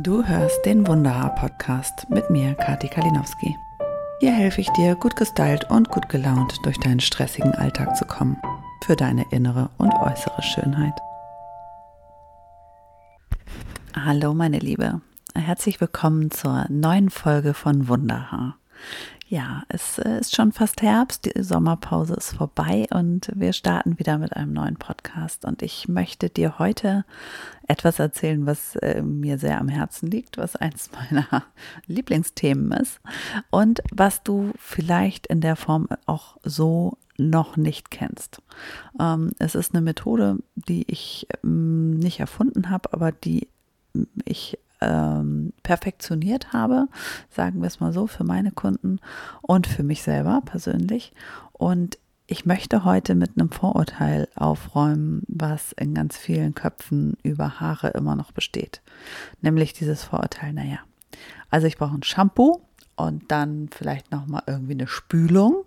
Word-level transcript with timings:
Du 0.00 0.24
hörst 0.24 0.64
den 0.64 0.86
Wunderhaar-Podcast 0.86 2.08
mit 2.08 2.30
mir, 2.30 2.54
Kati 2.54 2.86
Kalinowski. 2.86 3.56
Hier 4.20 4.30
helfe 4.30 4.60
ich 4.60 4.68
dir, 4.70 4.94
gut 4.94 5.16
gestylt 5.16 5.68
und 5.70 5.88
gut 5.88 6.08
gelaunt 6.08 6.56
durch 6.62 6.78
deinen 6.78 7.00
stressigen 7.00 7.52
Alltag 7.52 7.96
zu 7.96 8.04
kommen. 8.04 8.36
Für 8.86 8.94
deine 8.94 9.24
innere 9.32 9.70
und 9.76 9.92
äußere 9.94 10.40
Schönheit. 10.40 10.94
Hallo, 13.92 14.34
meine 14.34 14.60
Liebe. 14.60 15.00
Herzlich 15.34 15.80
willkommen 15.80 16.30
zur 16.30 16.66
neuen 16.68 17.10
Folge 17.10 17.52
von 17.52 17.88
Wunderhaar. 17.88 18.56
Ja, 19.30 19.64
es 19.68 19.98
äh, 19.98 20.20
ist 20.20 20.34
schon 20.34 20.52
fast 20.52 20.80
Herbst, 20.80 21.26
die 21.26 21.42
Sommerpause 21.42 22.14
ist 22.14 22.32
vorbei 22.32 22.86
und 22.90 23.30
wir 23.34 23.52
starten 23.52 23.98
wieder 23.98 24.16
mit 24.16 24.34
einem 24.34 24.54
neuen 24.54 24.76
Podcast. 24.76 25.44
Und 25.44 25.60
ich 25.60 25.86
möchte 25.86 26.30
dir 26.30 26.58
heute 26.58 27.04
etwas 27.66 27.98
erzählen, 27.98 28.46
was 28.46 28.76
äh, 28.76 29.02
mir 29.02 29.36
sehr 29.36 29.60
am 29.60 29.68
Herzen 29.68 30.10
liegt, 30.10 30.38
was 30.38 30.56
eins 30.56 30.88
meiner 31.10 31.44
Lieblingsthemen 31.86 32.72
ist 32.72 33.00
und 33.50 33.82
was 33.92 34.22
du 34.22 34.52
vielleicht 34.56 35.26
in 35.26 35.42
der 35.42 35.56
Form 35.56 35.88
auch 36.06 36.38
so 36.42 36.96
noch 37.18 37.58
nicht 37.58 37.90
kennst. 37.90 38.40
Ähm, 38.98 39.32
es 39.38 39.54
ist 39.54 39.74
eine 39.74 39.82
Methode, 39.82 40.38
die 40.54 40.90
ich 40.90 41.26
ähm, 41.44 41.98
nicht 41.98 42.20
erfunden 42.20 42.70
habe, 42.70 42.94
aber 42.94 43.12
die 43.12 43.48
ich 44.24 44.58
ähm, 44.80 45.52
perfektioniert 45.62 46.52
habe, 46.52 46.88
sagen 47.30 47.60
wir 47.60 47.66
es 47.66 47.80
mal 47.80 47.92
so, 47.92 48.06
für 48.06 48.24
meine 48.24 48.52
Kunden 48.52 49.00
und 49.42 49.66
für 49.66 49.82
mich 49.82 50.02
selber 50.02 50.42
persönlich. 50.44 51.12
Und 51.52 51.98
ich 52.30 52.44
möchte 52.44 52.84
heute 52.84 53.14
mit 53.14 53.32
einem 53.36 53.50
Vorurteil 53.50 54.28
aufräumen, 54.34 55.22
was 55.28 55.72
in 55.72 55.94
ganz 55.94 56.16
vielen 56.16 56.54
Köpfen 56.54 57.16
über 57.22 57.58
Haare 57.58 57.88
immer 57.88 58.16
noch 58.16 58.32
besteht. 58.32 58.82
Nämlich 59.40 59.72
dieses 59.72 60.04
Vorurteil, 60.04 60.52
naja, 60.52 60.78
also 61.48 61.66
ich 61.66 61.78
brauche 61.78 61.94
ein 61.94 62.02
Shampoo 62.02 62.60
und 62.96 63.30
dann 63.30 63.70
vielleicht 63.72 64.12
nochmal 64.12 64.42
irgendwie 64.46 64.74
eine 64.74 64.86
Spülung. 64.86 65.64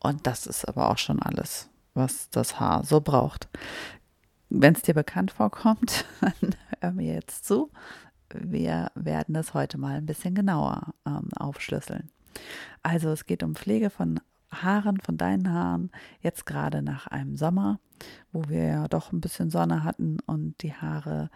Und 0.00 0.26
das 0.26 0.46
ist 0.46 0.66
aber 0.66 0.90
auch 0.90 0.98
schon 0.98 1.22
alles, 1.22 1.68
was 1.94 2.28
das 2.30 2.58
Haar 2.58 2.82
so 2.84 3.00
braucht. 3.00 3.48
Wenn 4.50 4.74
es 4.74 4.82
dir 4.82 4.94
bekannt 4.94 5.30
vorkommt, 5.30 6.06
dann 6.20 6.56
hör 6.80 6.90
mir 6.90 7.14
jetzt 7.14 7.44
zu 7.44 7.70
wir 8.34 8.90
werden 8.94 9.34
das 9.34 9.54
heute 9.54 9.78
mal 9.78 9.96
ein 9.96 10.06
bisschen 10.06 10.34
genauer 10.34 10.94
ähm, 11.06 11.28
aufschlüsseln. 11.36 12.10
Also 12.82 13.10
es 13.10 13.26
geht 13.26 13.42
um 13.42 13.54
Pflege 13.54 13.90
von 13.90 14.20
Haaren, 14.50 15.00
von 15.00 15.16
deinen 15.16 15.52
Haaren, 15.52 15.90
jetzt 16.20 16.46
gerade 16.46 16.82
nach 16.82 17.06
einem 17.06 17.36
Sommer, 17.36 17.80
wo 18.32 18.48
wir 18.48 18.64
ja 18.64 18.88
doch 18.88 19.12
ein 19.12 19.20
bisschen 19.20 19.50
Sonne 19.50 19.84
hatten 19.84 20.18
und 20.26 20.62
die 20.62 20.72
Haare 20.72 21.30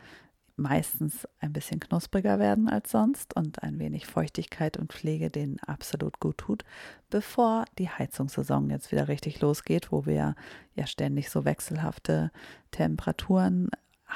meistens 0.56 1.26
ein 1.40 1.52
bisschen 1.52 1.80
knuspriger 1.80 2.38
werden 2.38 2.68
als 2.68 2.90
sonst 2.90 3.34
und 3.34 3.62
ein 3.62 3.78
wenig 3.78 4.06
Feuchtigkeit 4.06 4.76
und 4.76 4.92
Pflege 4.92 5.30
denen 5.30 5.58
absolut 5.60 6.20
gut 6.20 6.38
tut, 6.38 6.64
bevor 7.10 7.64
die 7.78 7.88
Heizungssaison 7.88 8.70
jetzt 8.70 8.92
wieder 8.92 9.08
richtig 9.08 9.40
losgeht, 9.40 9.90
wo 9.90 10.06
wir 10.06 10.34
ja 10.74 10.86
ständig 10.86 11.30
so 11.30 11.44
wechselhafte 11.44 12.30
Temperaturen 12.70 13.70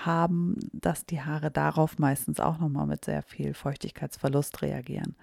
haben, 0.05 0.57
dass 0.73 1.07
die 1.07 1.23
Haare 1.23 1.51
darauf 1.51 1.99
meistens 1.99 2.41
auch 2.41 2.59
nochmal 2.59 2.87
mit 2.87 3.05
sehr 3.05 3.23
viel 3.23 3.55
Feuchtigkeitsverlust 3.55 4.63
reagieren. 4.63 5.17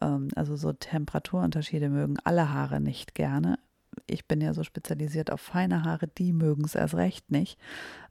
Ähm, 0.00 0.28
also 0.36 0.56
so 0.56 0.72
Temperaturunterschiede 0.72 1.88
mögen 1.88 2.16
alle 2.24 2.52
Haare 2.52 2.80
nicht 2.80 3.14
gerne. 3.14 3.58
Ich 4.06 4.26
bin 4.26 4.40
ja 4.40 4.54
so 4.54 4.62
spezialisiert 4.62 5.30
auf 5.30 5.40
feine 5.40 5.84
Haare, 5.84 6.08
die 6.08 6.32
mögen 6.32 6.64
es 6.64 6.74
erst 6.74 6.94
recht 6.94 7.30
nicht. 7.30 7.58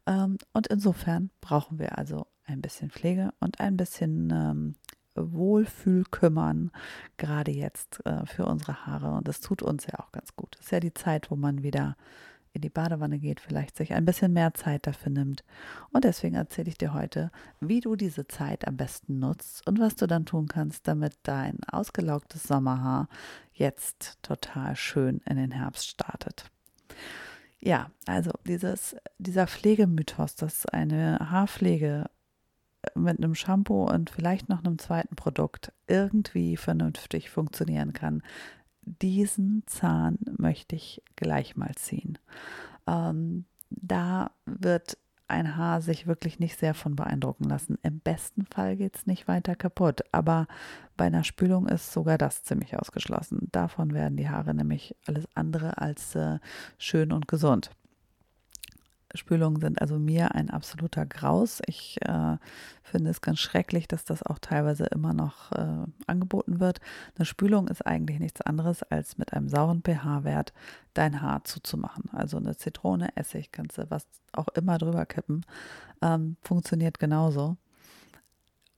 Ähm, 0.05 0.37
und 0.53 0.67
insofern 0.67 1.29
brauchen 1.41 1.79
wir 1.79 1.97
also 1.97 2.27
ein 2.45 2.61
bisschen 2.61 2.89
Pflege 2.89 3.31
und 3.39 3.59
ein 3.59 3.77
bisschen 3.77 4.31
ähm, 4.31 4.75
Wohlfühlkümmern, 5.15 6.71
gerade 7.17 7.52
jetzt 7.52 8.05
äh, 8.05 8.25
für 8.25 8.45
unsere 8.45 8.86
Haare. 8.86 9.11
Und 9.11 9.27
das 9.27 9.42
tut 9.42 9.61
uns 9.61 9.86
ja 9.86 9.99
auch 9.99 10.11
ganz 10.11 10.36
gut. 10.36 10.55
Ist 10.59 10.71
ja 10.71 10.80
die 10.80 10.93
Zeit, 10.93 11.31
wo 11.31 11.36
man 11.36 11.63
wieder 11.63 11.95
in 12.53 12.61
die 12.61 12.69
Badewanne 12.69 13.19
geht, 13.19 13.39
vielleicht 13.39 13.75
sich 13.75 13.93
ein 13.93 14.05
bisschen 14.05 14.31
mehr 14.31 14.53
Zeit 14.53 14.86
dafür 14.86 15.11
nimmt. 15.11 15.43
Und 15.91 16.03
deswegen 16.03 16.36
erzähle 16.36 16.69
ich 16.69 16.77
dir 16.77 16.93
heute, 16.93 17.31
wie 17.59 17.80
du 17.80 17.95
diese 17.95 18.27
Zeit 18.27 18.67
am 18.67 18.77
besten 18.77 19.19
nutzt 19.19 19.67
und 19.67 19.80
was 19.80 19.95
du 19.95 20.08
dann 20.08 20.25
tun 20.25 20.47
kannst, 20.47 20.87
damit 20.87 21.13
dein 21.23 21.58
ausgelaugtes 21.65 22.43
Sommerhaar 22.43 23.09
jetzt 23.53 24.19
total 24.21 24.75
schön 24.75 25.21
in 25.27 25.37
den 25.37 25.52
Herbst 25.52 25.87
startet. 25.87 26.45
Ja, 27.59 27.89
also 28.05 28.31
dieses, 28.45 28.95
dieser 29.17 29.47
Pflegemythos, 29.47 30.36
dass 30.36 30.65
eine 30.65 31.31
Haarpflege 31.31 32.05
mit 32.95 33.17
einem 33.17 33.36
Shampoo 33.36 33.86
und 33.86 34.09
vielleicht 34.09 34.49
noch 34.49 34.63
einem 34.63 34.77
zweiten 34.77 35.15
Produkt 35.15 35.71
irgendwie 35.87 36.58
vernünftig 36.58 37.30
funktionieren 37.30 37.93
kann, 37.93 38.21
diesen 38.86 39.64
Zahn 39.66 40.17
möchte 40.38 40.76
ich 40.76 41.02
gleich 41.16 41.55
mal 41.55 41.73
ziehen. 41.76 42.17
Ähm, 42.88 43.45
da 43.70 44.32
wird 44.45 44.98
ein 45.27 45.55
Haar 45.55 45.82
sich 45.82 46.05
wirklich 46.05 46.39
nicht 46.39 46.60
sehr 46.60 46.73
von 46.73 46.95
beeindrucken 46.95 47.45
lassen. 47.45 47.77
Im 47.82 47.99
besten 47.99 48.45
Fall 48.45 48.76
geht 48.76 48.95
es 48.95 49.08
nicht 49.08 49.27
weiter 49.27 49.55
kaputt, 49.55 50.02
aber 50.11 50.48
bei 50.95 51.05
einer 51.05 51.23
Spülung 51.23 51.67
ist 51.67 51.92
sogar 51.92 52.17
das 52.17 52.43
ziemlich 52.43 52.77
ausgeschlossen. 52.77 53.48
Davon 53.52 53.93
werden 53.93 54.17
die 54.17 54.30
Haare 54.30 54.54
nämlich 54.54 54.95
alles 55.08 55.26
andere 55.33 55.77
als 55.77 56.16
äh, 56.16 56.39
schön 56.77 57.11
und 57.11 57.27
gesund. 57.27 57.72
Spülungen 59.15 59.61
sind 59.61 59.81
also 59.81 59.99
mir 59.99 60.33
ein 60.33 60.49
absoluter 60.49 61.05
Graus. 61.05 61.61
Ich 61.67 62.01
äh, 62.01 62.37
finde 62.81 63.11
es 63.11 63.21
ganz 63.21 63.39
schrecklich, 63.39 63.87
dass 63.87 64.05
das 64.05 64.23
auch 64.23 64.39
teilweise 64.39 64.85
immer 64.85 65.13
noch 65.13 65.51
äh, 65.51 65.85
angeboten 66.07 66.59
wird. 66.59 66.79
Eine 67.15 67.25
Spülung 67.25 67.67
ist 67.67 67.85
eigentlich 67.85 68.19
nichts 68.19 68.41
anderes, 68.41 68.81
als 68.83 69.17
mit 69.17 69.33
einem 69.33 69.49
sauren 69.49 69.83
pH-Wert 69.83 70.53
dein 70.93 71.21
Haar 71.21 71.43
zuzumachen. 71.43 72.09
Also 72.11 72.37
eine 72.37 72.57
Zitrone, 72.57 73.15
Essig, 73.15 73.51
kannst 73.51 73.77
du 73.77 73.89
was 73.89 74.05
auch 74.31 74.47
immer 74.49 74.77
drüber 74.77 75.05
kippen. 75.05 75.45
Ähm, 76.01 76.37
funktioniert 76.41 76.99
genauso. 76.99 77.57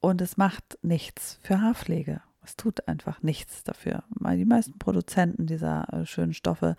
Und 0.01 0.21
es 0.21 0.37
macht 0.37 0.77
nichts 0.81 1.39
für 1.41 1.61
Haarpflege. 1.61 2.21
Es 2.43 2.55
tut 2.55 2.87
einfach 2.87 3.23
nichts 3.23 3.63
dafür. 3.63 4.03
Die 4.19 4.45
meisten 4.45 4.77
Produzenten 4.77 5.47
dieser 5.47 5.91
äh, 5.91 6.05
schönen 6.05 6.33
Stoffe 6.33 6.75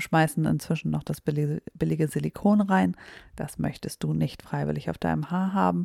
schmeißen 0.00 0.44
inzwischen 0.44 0.90
noch 0.90 1.02
das 1.02 1.20
billige 1.20 2.08
Silikon 2.08 2.60
rein. 2.60 2.96
Das 3.36 3.58
möchtest 3.58 4.02
du 4.02 4.12
nicht 4.12 4.42
freiwillig 4.42 4.90
auf 4.90 4.98
deinem 4.98 5.30
Haar 5.30 5.52
haben. 5.52 5.84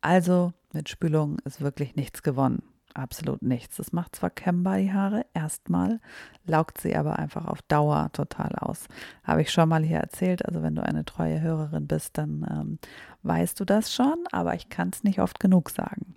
Also 0.00 0.52
mit 0.72 0.88
Spülung 0.88 1.38
ist 1.44 1.60
wirklich 1.60 1.96
nichts 1.96 2.22
gewonnen. 2.22 2.62
Absolut 2.94 3.42
nichts. 3.42 3.78
Es 3.78 3.92
macht 3.92 4.16
zwar 4.16 4.30
kämmbar 4.30 4.78
die 4.78 4.92
Haare, 4.92 5.24
erstmal, 5.32 6.00
laugt 6.44 6.80
sie 6.80 6.96
aber 6.96 7.18
einfach 7.18 7.46
auf 7.46 7.62
Dauer 7.62 8.10
total 8.12 8.56
aus. 8.56 8.86
Habe 9.22 9.42
ich 9.42 9.52
schon 9.52 9.68
mal 9.68 9.84
hier 9.84 9.98
erzählt. 9.98 10.44
Also 10.44 10.62
wenn 10.62 10.74
du 10.74 10.82
eine 10.82 11.04
treue 11.04 11.40
Hörerin 11.40 11.86
bist, 11.86 12.18
dann 12.18 12.46
ähm, 12.50 12.78
weißt 13.22 13.60
du 13.60 13.64
das 13.64 13.94
schon, 13.94 14.24
aber 14.32 14.54
ich 14.54 14.68
kann 14.70 14.90
es 14.92 15.04
nicht 15.04 15.20
oft 15.20 15.38
genug 15.38 15.70
sagen. 15.70 16.16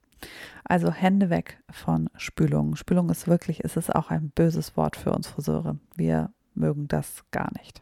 Also 0.64 0.92
Hände 0.92 1.30
weg 1.30 1.60
von 1.70 2.10
Spülung. 2.16 2.76
Spülung 2.76 3.10
ist 3.10 3.28
wirklich, 3.28 3.60
ist 3.60 3.78
es 3.78 3.90
auch 3.90 4.10
ein 4.10 4.30
böses 4.30 4.76
Wort 4.78 4.96
für 4.96 5.12
uns 5.12 5.28
Friseure. 5.28 5.78
Wir 5.96 6.32
mögen 6.56 6.88
das 6.88 7.24
gar 7.32 7.52
nicht. 7.54 7.82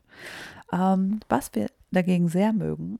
Ähm, 0.71 1.19
was 1.29 1.53
wir 1.53 1.67
dagegen 1.91 2.29
sehr 2.29 2.53
mögen, 2.53 2.99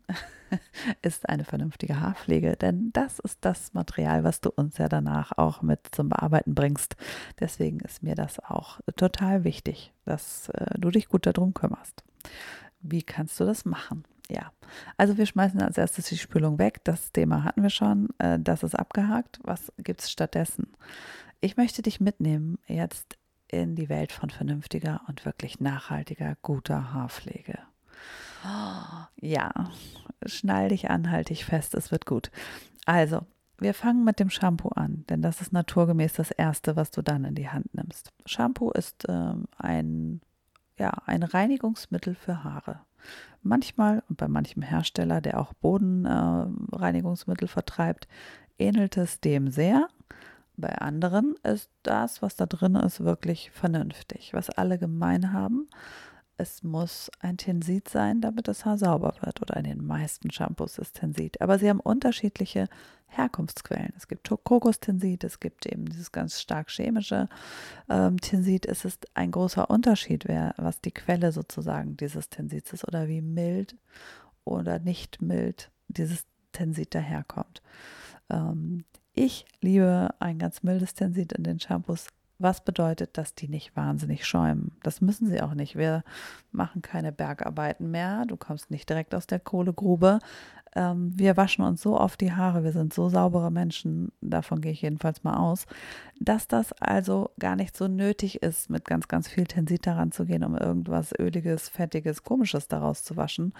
ist 1.01 1.29
eine 1.29 1.45
vernünftige 1.45 1.99
Haarpflege, 1.99 2.57
denn 2.57 2.91
das 2.93 3.19
ist 3.19 3.39
das 3.41 3.73
Material, 3.73 4.23
was 4.23 4.41
du 4.41 4.49
uns 4.49 4.77
ja 4.77 4.89
danach 4.89 5.31
auch 5.37 5.61
mit 5.61 5.79
zum 5.91 6.09
Bearbeiten 6.09 6.53
bringst. 6.53 6.95
Deswegen 7.39 7.79
ist 7.79 8.03
mir 8.03 8.15
das 8.15 8.39
auch 8.39 8.81
total 8.97 9.43
wichtig, 9.43 9.93
dass 10.05 10.49
äh, 10.49 10.77
du 10.77 10.91
dich 10.91 11.07
gut 11.07 11.25
darum 11.25 11.53
kümmerst. 11.53 12.03
Wie 12.81 13.03
kannst 13.03 13.39
du 13.39 13.45
das 13.45 13.63
machen? 13.65 14.03
Ja, 14.29 14.51
also 14.97 15.17
wir 15.17 15.25
schmeißen 15.25 15.61
als 15.61 15.77
erstes 15.77 16.05
die 16.05 16.17
Spülung 16.17 16.57
weg. 16.57 16.81
Das 16.83 17.11
Thema 17.11 17.43
hatten 17.43 17.63
wir 17.63 17.69
schon. 17.69 18.09
Äh, 18.17 18.39
das 18.39 18.63
ist 18.63 18.75
abgehakt. 18.75 19.39
Was 19.43 19.71
gibt 19.77 20.01
es 20.01 20.11
stattdessen? 20.11 20.67
Ich 21.41 21.57
möchte 21.57 21.81
dich 21.81 21.99
mitnehmen 21.99 22.59
jetzt 22.67 23.17
in 23.51 23.75
die 23.75 23.89
Welt 23.89 24.11
von 24.11 24.29
vernünftiger 24.29 25.01
und 25.07 25.25
wirklich 25.25 25.59
nachhaltiger, 25.59 26.35
guter 26.41 26.93
Haarpflege. 26.93 27.59
ja, 29.19 29.51
schnall 30.25 30.69
dich 30.69 30.89
an, 30.89 31.11
halt 31.11 31.29
dich 31.29 31.45
fest, 31.45 31.75
es 31.75 31.91
wird 31.91 32.05
gut. 32.05 32.31
Also, 32.85 33.21
wir 33.59 33.75
fangen 33.75 34.03
mit 34.03 34.19
dem 34.19 34.31
Shampoo 34.31 34.69
an, 34.69 35.05
denn 35.09 35.21
das 35.21 35.39
ist 35.39 35.53
naturgemäß 35.53 36.13
das 36.13 36.31
Erste, 36.31 36.75
was 36.75 36.89
du 36.89 37.03
dann 37.03 37.25
in 37.25 37.35
die 37.35 37.49
Hand 37.49 37.75
nimmst. 37.75 38.11
Shampoo 38.25 38.71
ist 38.71 39.07
äh, 39.07 39.33
ein, 39.57 40.21
ja, 40.79 40.89
ein 41.05 41.21
Reinigungsmittel 41.21 42.15
für 42.15 42.43
Haare. 42.43 42.81
Manchmal 43.43 44.03
und 44.09 44.17
bei 44.17 44.27
manchem 44.27 44.63
Hersteller, 44.63 45.21
der 45.21 45.39
auch 45.39 45.53
Bodenreinigungsmittel 45.53 47.45
äh, 47.45 47.51
vertreibt, 47.51 48.07
ähnelt 48.57 48.97
es 48.97 49.19
dem 49.19 49.51
sehr. 49.51 49.87
Bei 50.61 50.77
anderen 50.77 51.35
ist 51.43 51.69
das, 51.83 52.21
was 52.21 52.35
da 52.35 52.45
drin 52.45 52.75
ist, 52.75 53.03
wirklich 53.03 53.51
vernünftig. 53.51 54.33
Was 54.33 54.49
alle 54.49 54.77
gemein 54.77 55.33
haben, 55.33 55.67
es 56.37 56.63
muss 56.63 57.11
ein 57.19 57.37
Tensid 57.37 57.89
sein, 57.89 58.21
damit 58.21 58.47
das 58.47 58.65
Haar 58.65 58.77
sauber 58.77 59.13
wird. 59.21 59.41
Oder 59.41 59.57
in 59.57 59.65
den 59.65 59.85
meisten 59.85 60.31
Shampoos 60.31 60.77
ist 60.77 60.95
Tensid. 60.95 61.41
Aber 61.41 61.59
sie 61.59 61.69
haben 61.69 61.79
unterschiedliche 61.79 62.67
Herkunftsquellen. 63.07 63.93
Es 63.97 64.07
gibt 64.07 64.29
Kokostensid, 64.43 65.23
es 65.23 65.39
gibt 65.39 65.65
eben 65.65 65.85
dieses 65.85 66.11
ganz 66.11 66.39
stark 66.39 66.69
chemische 66.71 67.27
ähm, 67.89 68.19
Tensid. 68.19 68.65
Es 68.65 68.85
ist 68.85 69.05
ein 69.15 69.31
großer 69.31 69.69
Unterschied, 69.69 70.27
wer, 70.27 70.55
was 70.57 70.81
die 70.81 70.91
Quelle 70.91 71.31
sozusagen 71.31 71.97
dieses 71.97 72.29
Tensids 72.29 72.73
ist 72.73 72.87
oder 72.87 73.07
wie 73.07 73.21
mild 73.21 73.75
oder 74.45 74.79
nicht 74.79 75.21
mild 75.21 75.71
dieses 75.89 76.25
Tensid 76.53 76.95
daherkommt. 76.95 77.61
Ähm, 78.29 78.85
ich 79.13 79.45
liebe 79.61 80.09
ein 80.19 80.39
ganz 80.39 80.63
mildes 80.63 80.93
Tensid 80.93 81.33
in 81.33 81.43
den 81.43 81.59
Shampoos 81.59 82.07
was 82.41 82.63
bedeutet, 82.63 83.17
dass 83.17 83.35
die 83.35 83.47
nicht 83.47 83.75
wahnsinnig 83.75 84.25
schäumen. 84.25 84.71
Das 84.83 85.01
müssen 85.01 85.27
sie 85.27 85.41
auch 85.41 85.53
nicht. 85.53 85.75
Wir 85.75 86.03
machen 86.51 86.81
keine 86.81 87.11
Bergarbeiten 87.11 87.91
mehr. 87.91 88.25
Du 88.25 88.35
kommst 88.35 88.71
nicht 88.71 88.89
direkt 88.89 89.13
aus 89.13 89.27
der 89.27 89.39
Kohlegrube. 89.39 90.19
Ähm, 90.75 91.11
wir 91.17 91.35
waschen 91.35 91.65
uns 91.65 91.81
so 91.81 91.99
oft 91.99 92.21
die 92.21 92.31
Haare, 92.31 92.63
wir 92.63 92.71
sind 92.71 92.93
so 92.93 93.09
saubere 93.09 93.51
Menschen, 93.51 94.11
davon 94.21 94.61
gehe 94.61 94.71
ich 94.71 94.81
jedenfalls 94.81 95.23
mal 95.23 95.35
aus, 95.35 95.65
dass 96.19 96.47
das 96.47 96.71
also 96.73 97.31
gar 97.39 97.55
nicht 97.55 97.75
so 97.75 97.87
nötig 97.87 98.41
ist, 98.41 98.69
mit 98.69 98.85
ganz, 98.85 99.07
ganz 99.09 99.27
viel 99.27 99.45
Tensit 99.45 99.85
daran 99.85 100.11
zu 100.11 100.25
gehen, 100.25 100.43
um 100.45 100.55
irgendwas 100.55 101.11
Öliges, 101.19 101.67
Fettiges, 101.67 102.23
Komisches 102.23 102.69
daraus 102.69 103.03
zu 103.03 103.17
waschen, 103.17 103.53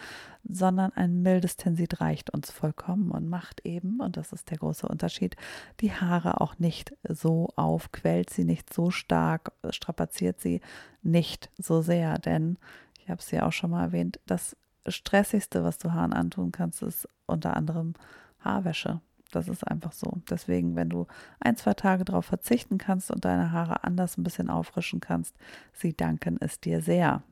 sondern 0.47 0.93
ein 0.93 1.21
mildes 1.21 1.57
Tensit 1.57 1.99
reicht 1.99 2.29
uns 2.29 2.49
vollkommen 2.49 3.11
und 3.11 3.27
macht 3.27 3.65
eben, 3.65 3.99
und 3.99 4.15
das 4.15 4.31
ist 4.31 4.49
der 4.49 4.59
große 4.59 4.87
Unterschied, 4.87 5.35
die 5.81 5.91
Haare 5.91 6.39
auch 6.39 6.59
nicht 6.59 6.95
so 7.07 7.49
auf, 7.57 7.91
quält 7.91 8.29
sie 8.29 8.45
nicht 8.45 8.73
so 8.73 8.89
stark, 8.89 9.51
strapaziert 9.69 10.39
sie 10.39 10.61
nicht 11.03 11.49
so 11.57 11.81
sehr, 11.81 12.17
denn 12.19 12.57
ich 12.99 13.09
habe 13.09 13.19
es 13.19 13.31
ja 13.31 13.45
auch 13.45 13.51
schon 13.51 13.71
mal 13.71 13.83
erwähnt, 13.83 14.19
das 14.27 14.55
Stressigste, 14.87 15.63
was 15.63 15.77
du 15.77 15.93
Haaren 15.93 16.13
antun 16.13 16.51
kannst, 16.51 16.81
ist 16.81 17.07
unter 17.27 17.55
anderem 17.55 17.93
Haarwäsche. 18.39 19.01
Das 19.31 19.47
ist 19.47 19.65
einfach 19.65 19.93
so. 19.93 20.21
Deswegen, 20.29 20.75
wenn 20.75 20.89
du 20.89 21.07
ein, 21.39 21.55
zwei 21.55 21.73
Tage 21.73 22.03
darauf 22.03 22.25
verzichten 22.25 22.77
kannst 22.77 23.11
und 23.11 23.23
deine 23.23 23.51
Haare 23.51 23.83
anders 23.83 24.17
ein 24.17 24.23
bisschen 24.23 24.49
auffrischen 24.49 24.99
kannst, 24.99 25.35
sie 25.73 25.95
danken 25.95 26.37
es 26.39 26.59
dir 26.59 26.81
sehr. 26.81 27.23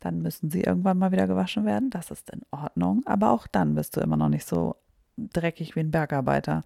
Dann 0.00 0.20
müssen 0.20 0.50
sie 0.50 0.62
irgendwann 0.62 0.98
mal 0.98 1.12
wieder 1.12 1.26
gewaschen 1.26 1.64
werden. 1.64 1.90
Das 1.90 2.10
ist 2.10 2.30
in 2.30 2.42
Ordnung. 2.50 3.02
Aber 3.06 3.30
auch 3.30 3.46
dann 3.46 3.74
bist 3.74 3.96
du 3.96 4.00
immer 4.00 4.16
noch 4.16 4.28
nicht 4.28 4.46
so 4.46 4.76
dreckig 5.16 5.76
wie 5.76 5.80
ein 5.80 5.90
Bergarbeiter. 5.90 6.62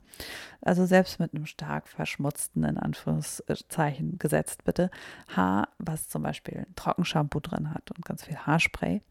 Also 0.60 0.87
selbst 0.87 1.19
mit 1.20 1.34
einem 1.34 1.46
stark 1.46 1.88
verschmutzten, 1.88 2.64
in 2.64 2.78
Anführungszeichen 2.78 4.19
gesetzt 4.19 4.64
bitte, 4.64 4.90
Haar, 5.34 5.69
was 5.78 6.08
zum 6.08 6.22
Beispiel 6.22 6.58
ein 6.58 6.75
Trockenshampoo 6.76 7.40
drin 7.40 7.72
hat 7.72 7.90
und 7.90 8.04
ganz 8.04 8.25
viel 8.25 8.37
Haarspray, 8.37 9.02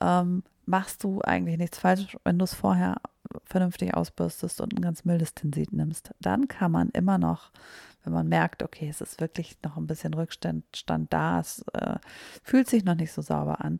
ähm, 0.00 0.42
machst 0.66 1.02
du 1.02 1.20
eigentlich 1.22 1.58
nichts 1.58 1.78
falsch, 1.78 2.16
wenn 2.24 2.38
du 2.38 2.44
es 2.44 2.54
vorher 2.54 2.96
vernünftig 3.44 3.94
ausbürstest 3.94 4.60
und 4.60 4.74
ein 4.74 4.82
ganz 4.82 5.04
mildes 5.04 5.34
Tensit 5.34 5.72
nimmst. 5.72 6.12
Dann 6.20 6.48
kann 6.48 6.72
man 6.72 6.90
immer 6.90 7.18
noch, 7.18 7.50
wenn 8.04 8.12
man 8.12 8.28
merkt, 8.28 8.62
okay, 8.62 8.88
es 8.88 9.00
ist 9.00 9.20
wirklich 9.20 9.56
noch 9.62 9.76
ein 9.76 9.86
bisschen 9.86 10.14
Rückstand 10.14 10.64
da, 11.10 11.40
es 11.40 11.64
äh, 11.72 11.96
fühlt 12.42 12.68
sich 12.68 12.84
noch 12.84 12.94
nicht 12.94 13.12
so 13.12 13.22
sauber 13.22 13.64
an, 13.64 13.78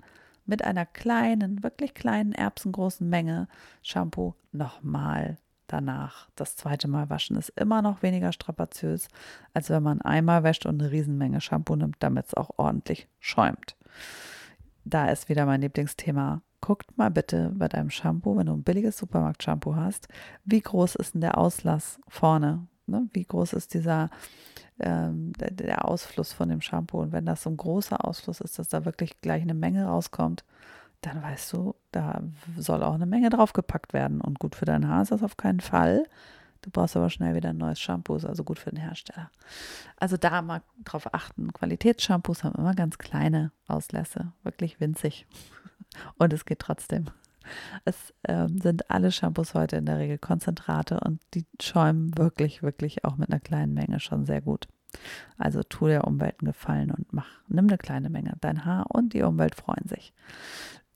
mit 0.48 0.64
einer 0.64 0.86
kleinen, 0.86 1.62
wirklich 1.62 1.94
kleinen 1.94 2.32
erbsengroßen 2.32 3.08
Menge 3.08 3.48
Shampoo 3.82 4.34
nochmal 4.50 5.38
danach. 5.66 6.28
Das 6.34 6.56
zweite 6.56 6.88
Mal 6.88 7.10
waschen 7.10 7.36
ist 7.36 7.50
immer 7.50 7.82
noch 7.82 8.02
weniger 8.02 8.32
strapaziös, 8.32 9.08
als 9.52 9.70
wenn 9.70 9.82
man 9.82 10.00
einmal 10.00 10.42
wäscht 10.42 10.66
und 10.66 10.80
eine 10.80 10.90
Riesenmenge 10.90 11.40
Shampoo 11.40 11.76
nimmt, 11.76 11.96
damit 12.00 12.26
es 12.26 12.34
auch 12.34 12.50
ordentlich 12.56 13.08
schäumt. 13.20 13.76
Da 14.84 15.08
ist 15.08 15.28
wieder 15.28 15.44
mein 15.44 15.60
Lieblingsthema. 15.60 16.40
Guckt 16.60 16.96
mal 16.96 17.10
bitte 17.10 17.52
bei 17.54 17.68
deinem 17.68 17.90
Shampoo, 17.90 18.36
wenn 18.36 18.46
du 18.46 18.54
ein 18.54 18.64
billiges 18.64 18.96
Supermarkt-Shampoo 18.98 19.76
hast, 19.76 20.08
wie 20.44 20.60
groß 20.60 20.96
ist 20.96 21.14
denn 21.14 21.20
der 21.20 21.38
Auslass 21.38 22.00
vorne? 22.08 22.66
Ne? 22.88 23.08
Wie 23.12 23.24
groß 23.24 23.52
ist 23.52 23.74
dieser 23.74 24.10
ähm, 24.80 25.32
der, 25.38 25.84
Ausfluss 25.86 26.32
von 26.32 26.48
dem 26.48 26.60
Shampoo. 26.60 27.00
Und 27.00 27.12
wenn 27.12 27.26
das 27.26 27.42
so 27.42 27.50
ein 27.50 27.56
großer 27.56 28.04
Ausfluss 28.04 28.40
ist, 28.40 28.58
dass 28.58 28.68
da 28.68 28.84
wirklich 28.84 29.20
gleich 29.20 29.42
eine 29.42 29.54
Menge 29.54 29.86
rauskommt, 29.86 30.44
dann 31.00 31.22
weißt 31.22 31.52
du, 31.52 31.74
da 31.92 32.22
soll 32.56 32.82
auch 32.82 32.94
eine 32.94 33.06
Menge 33.06 33.30
draufgepackt 33.30 33.92
werden. 33.92 34.20
Und 34.20 34.38
gut 34.38 34.54
für 34.54 34.64
dein 34.64 34.88
Haar 34.88 35.02
ist 35.02 35.12
das 35.12 35.22
auf 35.22 35.36
keinen 35.36 35.60
Fall. 35.60 36.04
Du 36.62 36.70
brauchst 36.70 36.96
aber 36.96 37.08
schnell 37.08 37.36
wieder 37.36 37.50
ein 37.50 37.56
neues 37.56 37.78
Shampoo, 37.78 38.16
ist 38.16 38.24
also 38.24 38.42
gut 38.42 38.58
für 38.58 38.70
den 38.70 38.80
Hersteller. 38.80 39.30
Also 39.96 40.16
da 40.16 40.42
mal 40.42 40.62
drauf 40.84 41.14
achten. 41.14 41.52
Qualitätsshampoos 41.52 42.42
haben 42.42 42.56
immer 42.56 42.74
ganz 42.74 42.98
kleine 42.98 43.52
Auslässe, 43.68 44.32
wirklich 44.42 44.80
winzig. 44.80 45.26
Und 46.18 46.32
es 46.32 46.44
geht 46.44 46.58
trotzdem. 46.58 47.06
Es 47.84 48.12
ähm, 48.26 48.60
sind 48.60 48.90
alle 48.90 49.12
Shampoos 49.12 49.54
heute 49.54 49.76
in 49.76 49.86
der 49.86 49.98
Regel 49.98 50.18
Konzentrate 50.18 51.00
und 51.00 51.20
die 51.34 51.46
schäumen 51.60 52.16
wirklich, 52.16 52.62
wirklich 52.62 53.04
auch 53.04 53.16
mit 53.16 53.30
einer 53.30 53.40
kleinen 53.40 53.74
Menge 53.74 54.00
schon 54.00 54.26
sehr 54.26 54.40
gut. 54.40 54.68
Also 55.36 55.62
tu 55.62 55.86
der 55.86 56.06
Umwelt 56.06 56.36
einen 56.40 56.52
Gefallen 56.52 56.90
und 56.90 57.12
mach, 57.12 57.28
nimm 57.48 57.66
eine 57.66 57.78
kleine 57.78 58.10
Menge. 58.10 58.34
Dein 58.40 58.64
Haar 58.64 58.86
und 58.88 59.12
die 59.12 59.22
Umwelt 59.22 59.54
freuen 59.54 59.86
sich. 59.86 60.12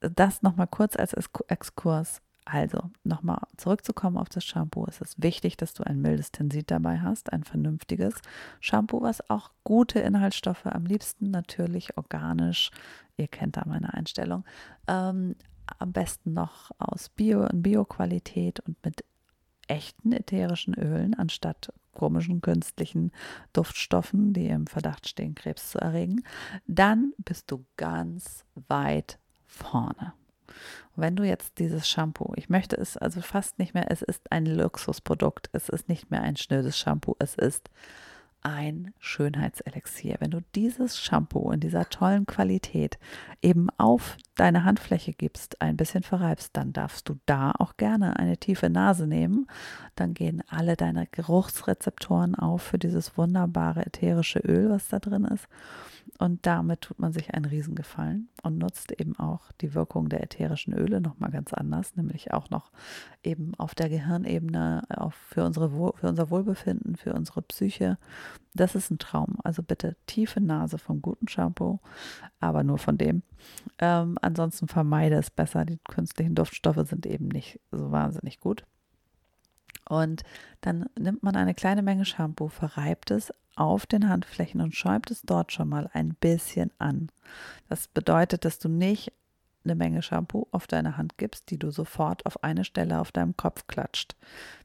Das 0.00 0.42
nochmal 0.42 0.66
kurz 0.66 0.96
als 0.96 1.14
Exkurs. 1.48 2.20
Also, 2.44 2.90
nochmal 3.04 3.38
zurückzukommen 3.56 4.16
auf 4.16 4.28
das 4.28 4.44
Shampoo. 4.44 4.84
Es 4.88 5.00
ist 5.00 5.22
wichtig, 5.22 5.56
dass 5.56 5.74
du 5.74 5.84
ein 5.84 6.02
mildes 6.02 6.32
Tensit 6.32 6.72
dabei 6.72 6.98
hast, 6.98 7.32
ein 7.32 7.44
vernünftiges 7.44 8.14
Shampoo, 8.58 9.00
was 9.00 9.30
auch 9.30 9.52
gute 9.62 10.00
Inhaltsstoffe, 10.00 10.66
am 10.66 10.84
liebsten 10.84 11.30
natürlich 11.30 11.96
organisch, 11.96 12.72
ihr 13.16 13.28
kennt 13.28 13.56
da 13.56 13.62
meine 13.64 13.94
Einstellung, 13.94 14.44
ähm, 14.88 15.36
am 15.78 15.92
besten 15.92 16.32
noch 16.32 16.70
aus 16.78 17.08
Bio- 17.08 17.46
und 17.46 17.62
Bio-Qualität 17.62 18.60
und 18.60 18.82
mit 18.84 19.04
echten 19.68 20.12
ätherischen 20.12 20.74
Ölen 20.74 21.14
anstatt 21.14 21.72
komischen 21.92 22.40
künstlichen 22.40 23.12
Duftstoffen, 23.52 24.32
die 24.32 24.48
im 24.48 24.66
Verdacht 24.66 25.08
stehen, 25.08 25.34
Krebs 25.34 25.70
zu 25.70 25.78
erregen, 25.78 26.24
dann 26.66 27.12
bist 27.18 27.50
du 27.50 27.64
ganz 27.76 28.44
weit 28.54 29.18
vorne. 29.46 30.14
wenn 30.96 31.16
du 31.16 31.24
jetzt 31.24 31.58
dieses 31.58 31.88
Shampoo, 31.88 32.32
ich 32.36 32.50
möchte 32.50 32.76
es 32.76 32.96
also 32.98 33.22
fast 33.22 33.58
nicht 33.58 33.72
mehr, 33.72 33.90
es 33.90 34.02
ist 34.02 34.30
ein 34.30 34.44
Luxusprodukt, 34.44 35.48
es 35.52 35.70
ist 35.70 35.88
nicht 35.88 36.10
mehr 36.10 36.22
ein 36.22 36.36
schnödes 36.36 36.78
Shampoo, 36.78 37.16
es 37.18 37.34
ist 37.34 37.70
ein 38.42 38.92
Schönheitselixier. 38.98 40.16
Wenn 40.18 40.32
du 40.32 40.40
dieses 40.54 40.98
Shampoo 40.98 41.50
in 41.50 41.60
dieser 41.60 41.88
tollen 41.88 42.26
Qualität 42.26 42.98
eben 43.40 43.68
auf 43.78 44.16
deine 44.34 44.64
Handfläche 44.64 45.12
gibst, 45.12 45.60
ein 45.60 45.76
bisschen 45.76 46.02
verreibst, 46.02 46.56
dann 46.56 46.72
darfst 46.72 47.08
du 47.08 47.16
da 47.26 47.52
auch 47.58 47.76
gerne 47.76 48.18
eine 48.18 48.38
tiefe 48.38 48.70
Nase 48.70 49.06
nehmen. 49.06 49.46
Dann 49.94 50.14
gehen 50.14 50.42
alle 50.48 50.76
deine 50.76 51.06
Geruchsrezeptoren 51.06 52.34
auf 52.34 52.62
für 52.62 52.78
dieses 52.78 53.16
wunderbare 53.16 53.84
ätherische 53.84 54.38
Öl, 54.40 54.70
was 54.70 54.88
da 54.88 54.98
drin 54.98 55.24
ist. 55.24 55.48
Und 56.18 56.46
damit 56.46 56.82
tut 56.82 56.98
man 56.98 57.12
sich 57.12 57.34
einen 57.34 57.44
Riesengefallen 57.44 58.28
und 58.42 58.58
nutzt 58.58 58.92
eben 58.92 59.18
auch 59.18 59.52
die 59.60 59.74
Wirkung 59.74 60.08
der 60.08 60.22
ätherischen 60.22 60.72
Öle 60.72 61.00
nochmal 61.00 61.30
ganz 61.30 61.52
anders, 61.52 61.96
nämlich 61.96 62.32
auch 62.32 62.50
noch 62.50 62.70
eben 63.22 63.54
auf 63.56 63.74
der 63.74 63.88
Gehirnebene, 63.88 64.82
auch 64.88 65.12
für, 65.12 65.44
unsere, 65.44 65.70
für 65.70 66.08
unser 66.08 66.30
Wohlbefinden, 66.30 66.96
für 66.96 67.12
unsere 67.14 67.42
Psyche. 67.42 67.98
Das 68.54 68.74
ist 68.74 68.90
ein 68.90 68.98
Traum. 68.98 69.36
Also 69.44 69.62
bitte 69.62 69.96
tiefe 70.06 70.40
Nase 70.40 70.78
vom 70.78 71.00
guten 71.00 71.28
Shampoo, 71.28 71.80
aber 72.40 72.62
nur 72.64 72.78
von 72.78 72.98
dem. 72.98 73.22
Ähm, 73.78 74.18
ansonsten 74.20 74.68
vermeide 74.68 75.16
es 75.16 75.30
besser. 75.30 75.64
Die 75.64 75.78
künstlichen 75.88 76.34
Duftstoffe 76.34 76.86
sind 76.88 77.06
eben 77.06 77.28
nicht 77.28 77.60
so 77.70 77.90
wahnsinnig 77.90 78.40
gut. 78.40 78.64
Und 79.88 80.22
dann 80.60 80.86
nimmt 80.98 81.22
man 81.22 81.36
eine 81.36 81.54
kleine 81.54 81.82
Menge 81.82 82.04
Shampoo, 82.04 82.48
verreibt 82.48 83.10
es 83.10 83.32
auf 83.56 83.86
den 83.86 84.08
Handflächen 84.08 84.60
und 84.60 84.74
schäumt 84.74 85.10
es 85.10 85.22
dort 85.22 85.52
schon 85.52 85.68
mal 85.68 85.90
ein 85.92 86.14
bisschen 86.14 86.70
an. 86.78 87.10
Das 87.68 87.88
bedeutet, 87.88 88.44
dass 88.44 88.58
du 88.58 88.68
nicht 88.68 89.12
eine 89.64 89.74
Menge 89.74 90.02
Shampoo 90.02 90.48
auf 90.50 90.66
deine 90.66 90.96
Hand 90.96 91.18
gibst, 91.18 91.50
die 91.50 91.58
du 91.58 91.70
sofort 91.70 92.26
auf 92.26 92.42
eine 92.42 92.64
Stelle 92.64 93.00
auf 93.00 93.12
deinem 93.12 93.36
Kopf 93.36 93.66
klatscht. 93.66 94.16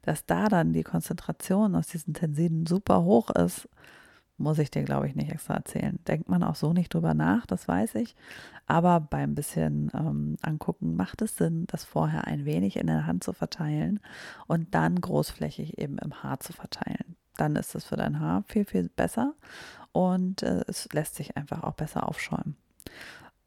Dass 0.01 0.25
da 0.25 0.47
dann 0.47 0.73
die 0.73 0.83
Konzentration 0.83 1.75
aus 1.75 1.87
diesen 1.87 2.13
Tensiden 2.13 2.65
super 2.65 3.03
hoch 3.03 3.29
ist, 3.29 3.69
muss 4.37 4.59
ich 4.59 4.69
dir, 4.69 4.83
glaube 4.83 5.07
ich, 5.07 5.15
nicht 5.15 5.31
extra 5.31 5.55
erzählen. 5.55 5.99
Denkt 6.07 6.29
man 6.29 6.43
auch 6.43 6.55
so 6.55 6.71
nicht 6.71 6.93
drüber 6.93 7.13
nach, 7.13 7.45
das 7.47 7.67
weiß 7.67 7.95
ich. 7.95 8.15
Aber 8.67 8.99
beim 8.99 9.33
bisschen 9.33 9.91
ähm, 9.93 10.37
angucken 10.41 10.95
macht 10.95 11.21
es 11.21 11.37
Sinn, 11.37 11.65
das 11.67 11.83
vorher 11.83 12.27
ein 12.27 12.45
wenig 12.45 12.77
in 12.77 12.87
der 12.87 13.07
Hand 13.07 13.23
zu 13.23 13.33
verteilen 13.33 13.99
und 14.45 14.75
dann 14.75 15.01
großflächig 15.01 15.79
eben 15.79 15.97
im 15.97 16.21
Haar 16.21 16.39
zu 16.39 16.53
verteilen. 16.53 17.15
Dann 17.37 17.55
ist 17.55 17.75
es 17.75 17.85
für 17.85 17.97
dein 17.97 18.19
Haar 18.19 18.43
viel, 18.47 18.65
viel 18.65 18.89
besser 18.89 19.33
und 19.91 20.43
äh, 20.43 20.63
es 20.67 20.87
lässt 20.93 21.15
sich 21.15 21.35
einfach 21.35 21.63
auch 21.63 21.73
besser 21.73 22.07
aufschäumen. 22.07 22.57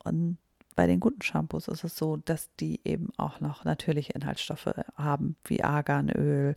Und 0.02 0.38
bei 0.80 0.86
den 0.86 0.98
guten 0.98 1.20
Shampoos 1.20 1.68
ist 1.68 1.84
es 1.84 1.94
so, 1.94 2.16
dass 2.16 2.54
die 2.56 2.80
eben 2.84 3.10
auch 3.18 3.40
noch 3.40 3.66
natürliche 3.66 4.14
Inhaltsstoffe 4.14 4.70
haben, 4.96 5.36
wie 5.44 5.62
Arganöl, 5.62 6.56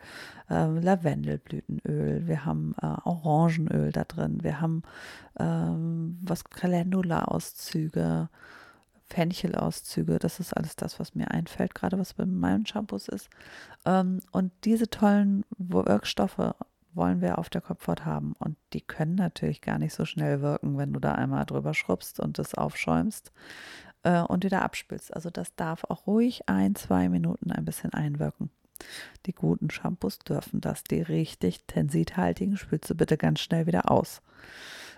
äh, 0.50 0.66
Lavendelblütenöl, 0.80 2.26
wir 2.26 2.46
haben 2.46 2.74
äh, 2.82 2.86
Orangenöl 3.04 3.92
da 3.92 4.06
drin, 4.06 4.42
wir 4.42 4.62
haben 4.62 4.84
ähm, 5.38 6.20
was 6.22 6.46
Calendula-Auszüge, 6.46 8.30
Fenchelauszüge. 9.08 10.20
Das 10.20 10.40
ist 10.40 10.56
alles 10.56 10.78
das, 10.78 11.02
was 11.02 11.16
mir 11.16 11.30
einfällt, 11.30 11.76
gerade 11.76 12.00
was 12.00 12.14
bei 12.14 12.26
meinen 12.26 12.66
Shampoos 12.66 13.10
ist. 13.10 13.30
Ähm, 13.84 14.22
und 14.32 14.54
diese 14.64 14.90
tollen 14.90 15.44
Wirkstoffe 15.58 16.54
wollen 16.94 17.20
wir 17.20 17.40
auf 17.40 17.50
der 17.50 17.60
Kopfhaut 17.60 18.06
haben. 18.06 18.36
Und 18.40 18.56
die 18.72 18.80
können 18.80 19.16
natürlich 19.16 19.60
gar 19.60 19.80
nicht 19.80 19.94
so 19.94 20.06
schnell 20.06 20.42
wirken, 20.42 20.78
wenn 20.78 20.94
du 20.94 21.02
da 21.02 21.12
einmal 21.12 21.46
drüber 21.46 21.74
schrubbst 21.74 22.22
und 22.22 22.40
es 22.40 22.56
aufschäumst 22.56 23.34
äh, 24.04 24.22
und 24.22 24.44
wieder 24.44 24.62
abspülst. 24.62 25.14
Also 25.14 25.30
das 25.30 25.56
darf 25.56 25.84
auch 25.86 26.08
ruhig 26.08 26.48
ein, 26.48 26.76
zwei 26.76 27.10
Minuten 27.10 27.52
ein 27.52 27.66
bisschen 27.66 27.94
einwirken. 27.94 28.50
Die 29.26 29.34
guten 29.34 29.70
Shampoos 29.70 30.20
dürfen 30.20 30.62
das. 30.62 30.84
Die 30.84 31.02
richtig 31.02 31.64
tensidhaltigen 31.66 32.58
spülst 32.58 32.90
du 32.90 32.96
bitte 32.96 33.18
ganz 33.18 33.40
schnell 33.40 33.66
wieder 33.66 33.90
aus. 33.90 34.22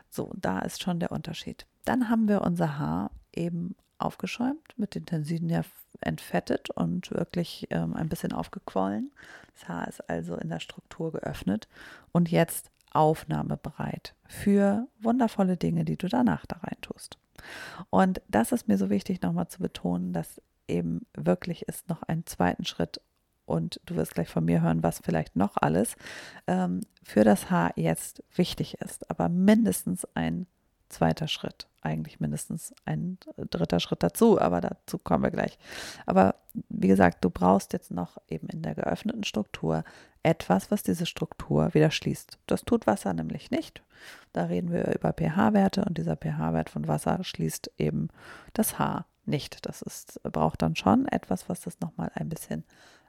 So, 0.09 0.31
da 0.35 0.59
ist 0.59 0.81
schon 0.81 0.99
der 0.99 1.11
Unterschied. 1.11 1.65
Dann 1.83 2.09
haben 2.09 2.27
wir 2.27 2.41
unser 2.41 2.79
Haar 2.79 3.11
eben 3.33 3.75
aufgeschäumt, 3.97 4.77
mit 4.77 4.95
den 4.95 5.05
Tensiden 5.05 5.49
ja 5.49 5.61
entfettet 6.01 6.69
und 6.69 7.11
wirklich 7.11 7.67
ähm, 7.69 7.95
ein 7.95 8.09
bisschen 8.09 8.33
aufgequollen. 8.33 9.11
Das 9.53 9.69
Haar 9.69 9.87
ist 9.87 10.09
also 10.09 10.35
in 10.35 10.49
der 10.49 10.59
Struktur 10.59 11.11
geöffnet 11.11 11.67
und 12.11 12.29
jetzt 12.29 12.71
aufnahmebereit 12.91 14.15
für 14.25 14.87
wundervolle 14.99 15.57
Dinge, 15.57 15.85
die 15.85 15.97
du 15.97 16.07
danach 16.07 16.45
da 16.45 16.57
rein 16.57 16.77
tust. 16.81 17.17
Und 17.89 18.21
das 18.27 18.51
ist 18.51 18.67
mir 18.67 18.77
so 18.77 18.89
wichtig 18.89 19.21
nochmal 19.21 19.47
zu 19.47 19.59
betonen, 19.59 20.13
dass 20.13 20.41
eben 20.67 21.05
wirklich 21.13 21.63
ist 21.63 21.89
noch 21.89 22.03
einen 22.03 22.25
zweiten 22.25 22.65
Schritt 22.65 22.99
und 23.45 23.79
du 23.85 23.95
wirst 23.95 24.15
gleich 24.15 24.29
von 24.29 24.45
mir 24.45 24.61
hören, 24.61 24.83
was 24.83 24.99
vielleicht 24.99 25.35
noch 25.35 25.57
alles 25.57 25.95
ähm, 26.47 26.81
für 27.03 27.23
das 27.23 27.51
Haar 27.51 27.71
jetzt 27.75 28.23
wichtig 28.35 28.81
ist, 28.81 29.09
aber 29.09 29.29
mindestens 29.29 30.05
ein 30.15 30.47
zweiter 30.89 31.27
Schritt, 31.27 31.67
eigentlich 31.81 32.19
mindestens 32.19 32.73
ein 32.85 33.17
dritter 33.49 33.79
Schritt 33.79 34.03
dazu, 34.03 34.39
aber 34.39 34.61
dazu 34.61 34.97
kommen 34.97 35.23
wir 35.23 35.31
gleich. 35.31 35.57
Aber 36.05 36.35
wie 36.69 36.87
gesagt, 36.87 37.23
du 37.23 37.29
brauchst 37.29 37.73
jetzt 37.73 37.91
noch 37.91 38.17
eben 38.27 38.47
in 38.49 38.61
der 38.61 38.75
geöffneten 38.75 39.23
Struktur 39.23 39.83
etwas, 40.25 40.71
was 40.71 40.83
diese 40.83 41.05
Struktur 41.05 41.73
wieder 41.73 41.91
schließt. 41.91 42.39
Das 42.47 42.65
tut 42.65 42.87
Wasser 42.87 43.13
nämlich 43.13 43.51
nicht. 43.51 43.83
Da 44.33 44.45
reden 44.45 44.71
wir 44.71 44.93
über 44.93 45.13
pH-Werte 45.13 45.85
und 45.85 45.97
dieser 45.97 46.17
pH-Wert 46.17 46.69
von 46.69 46.87
Wasser 46.87 47.23
schließt 47.23 47.71
eben 47.77 48.09
das 48.53 48.79
Haar 48.79 49.05
nicht. 49.25 49.65
Das 49.65 49.81
ist, 49.81 50.21
braucht 50.23 50.61
dann 50.61 50.75
schon 50.75 51.07
etwas, 51.07 51.47
was 51.47 51.61
das 51.61 51.79
nochmal 51.79 52.11
ein 52.15 52.27
bisschen 52.27 52.63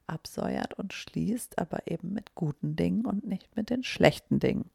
absäuert 0.06 0.74
und 0.74 0.92
schließt, 0.92 1.58
aber 1.58 1.86
eben 1.86 2.12
mit 2.12 2.34
guten 2.34 2.76
Dingen 2.76 3.06
und 3.06 3.26
nicht 3.26 3.56
mit 3.56 3.70
den 3.70 3.82
schlechten 3.82 4.38
Dingen. 4.38 4.70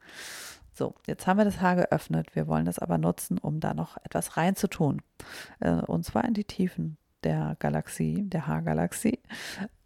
So, 0.74 0.96
jetzt 1.06 1.28
haben 1.28 1.38
wir 1.38 1.46
das 1.46 1.62
Haar 1.62 1.76
geöffnet. 1.76 2.36
Wir 2.36 2.48
wollen 2.48 2.66
das 2.66 2.80
aber 2.80 2.98
nutzen, 2.98 3.38
um 3.38 3.60
da 3.60 3.74
noch 3.74 3.98
etwas 4.04 4.36
reinzutun. 4.36 5.02
Äh, 5.60 5.74
und 5.74 6.04
zwar 6.04 6.26
in 6.26 6.34
die 6.34 6.46
Tiefen 6.46 6.98
der 7.24 7.56
Galaxie, 7.60 8.24
der 8.24 8.48
Haargalaxie. 8.48 9.20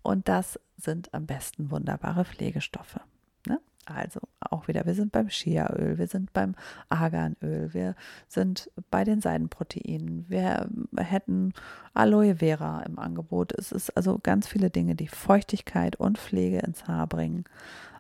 Und 0.06 0.28
das 0.28 0.60
sind 0.78 1.14
am 1.14 1.26
besten 1.26 1.72
wunderbare 1.72 2.26
Pflegestoffe. 2.26 3.02
Ne? 3.48 3.60
Also 3.86 4.20
auch 4.40 4.68
wieder, 4.68 4.86
wir 4.86 4.94
sind 4.94 5.12
beim 5.12 5.30
Chiaöl, 5.30 5.98
wir 5.98 6.08
sind 6.08 6.32
beim 6.32 6.56
Arganöl, 6.90 7.74
wir 7.74 7.96
sind 8.28 8.70
bei 8.92 9.04
den 9.04 9.20
Seidenproteinen, 9.20 10.26
wir 10.30 10.70
hätten 10.98 11.54
Aloe 11.94 12.36
Vera 12.36 12.84
im 12.84 13.00
Angebot. 13.00 13.52
Es 13.54 13.72
ist 13.72 13.96
also 13.98 14.20
ganz 14.22 14.48
viele 14.48 14.70
Dinge, 14.70 14.96
die 14.96 15.08
Feuchtigkeit 15.08 15.96
und 15.96 16.20
Pflege 16.20 16.60
ins 16.60 16.88
Haar 16.88 17.08
bringen 17.08 17.46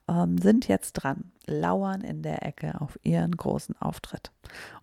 ähm, 0.07 0.37
sind 0.37 0.67
jetzt 0.67 0.93
dran, 0.93 1.31
lauern 1.47 2.01
in 2.01 2.21
der 2.21 2.45
Ecke 2.45 2.79
auf 2.81 2.99
ihren 3.01 3.31
großen 3.31 3.75
Auftritt. 3.81 4.31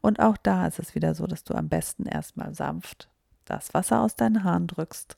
Und 0.01 0.19
auch 0.19 0.37
da 0.37 0.67
ist 0.67 0.81
es 0.81 0.97
wieder 0.97 1.15
so, 1.15 1.29
dass 1.29 1.45
du 1.45 1.55
am 1.55 1.69
besten 1.69 2.07
erstmal 2.07 2.53
sanft 2.53 3.09
das 3.45 3.75
Wasser 3.75 4.01
aus 4.01 4.17
deinen 4.17 4.45
Haaren 4.45 4.67
drückst, 4.67 5.17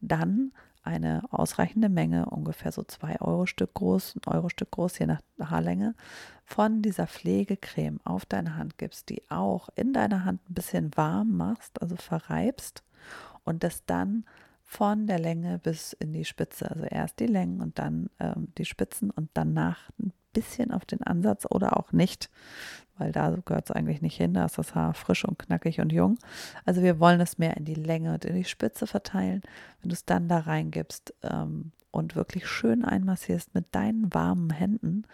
dann 0.00 0.52
eine 0.86 1.22
ausreichende 1.30 1.88
Menge, 1.88 2.26
ungefähr 2.26 2.72
so 2.72 2.82
zwei 2.84 3.20
Euro 3.20 3.46
Stück 3.46 3.74
groß, 3.74 4.16
ein 4.16 4.32
Euro 4.32 4.48
Stück 4.48 4.70
groß, 4.70 4.98
je 4.98 5.06
nach 5.06 5.20
Haarlänge, 5.38 5.94
von 6.44 6.82
dieser 6.82 7.06
Pflegecreme 7.06 8.00
auf 8.04 8.24
deine 8.24 8.56
Hand 8.56 8.78
gibst, 8.78 9.08
die 9.08 9.22
auch 9.30 9.68
in 9.74 9.92
deiner 9.92 10.24
Hand 10.24 10.40
ein 10.48 10.54
bisschen 10.54 10.96
warm 10.96 11.36
machst, 11.36 11.82
also 11.82 11.96
verreibst 11.96 12.84
und 13.44 13.64
das 13.64 13.84
dann 13.84 14.24
von 14.62 15.06
der 15.06 15.18
Länge 15.18 15.58
bis 15.58 15.92
in 15.92 16.12
die 16.12 16.24
Spitze. 16.24 16.70
Also 16.70 16.84
erst 16.84 17.20
die 17.20 17.26
Längen 17.26 17.60
und 17.60 17.78
dann 17.78 18.10
ähm, 18.18 18.48
die 18.58 18.64
Spitzen 18.64 19.10
und 19.10 19.30
danach 19.34 19.90
ein 19.98 20.12
bisschen 20.36 20.70
auf 20.70 20.84
den 20.84 21.02
Ansatz 21.02 21.46
oder 21.50 21.78
auch 21.78 21.92
nicht, 21.92 22.30
weil 22.98 23.10
da 23.10 23.34
gehört 23.44 23.70
es 23.70 23.76
eigentlich 23.76 24.02
nicht 24.02 24.16
hin. 24.16 24.34
Da 24.34 24.44
ist 24.44 24.58
das 24.58 24.74
Haar 24.74 24.94
frisch 24.94 25.24
und 25.24 25.38
knackig 25.38 25.80
und 25.80 25.92
jung. 25.92 26.18
Also 26.64 26.82
wir 26.82 27.00
wollen 27.00 27.20
es 27.20 27.38
mehr 27.38 27.56
in 27.56 27.64
die 27.64 27.74
Länge 27.74 28.12
und 28.14 28.24
in 28.24 28.36
die 28.36 28.44
Spitze 28.44 28.86
verteilen. 28.86 29.42
Wenn 29.80 29.88
du 29.88 29.94
es 29.94 30.04
dann 30.04 30.28
da 30.28 30.38
reingibst 30.38 31.14
ähm, 31.22 31.72
und 31.90 32.16
wirklich 32.16 32.46
schön 32.46 32.84
einmassierst 32.84 33.54
mit 33.54 33.74
deinen 33.74 34.12
warmen 34.12 34.50
Händen, 34.50 35.04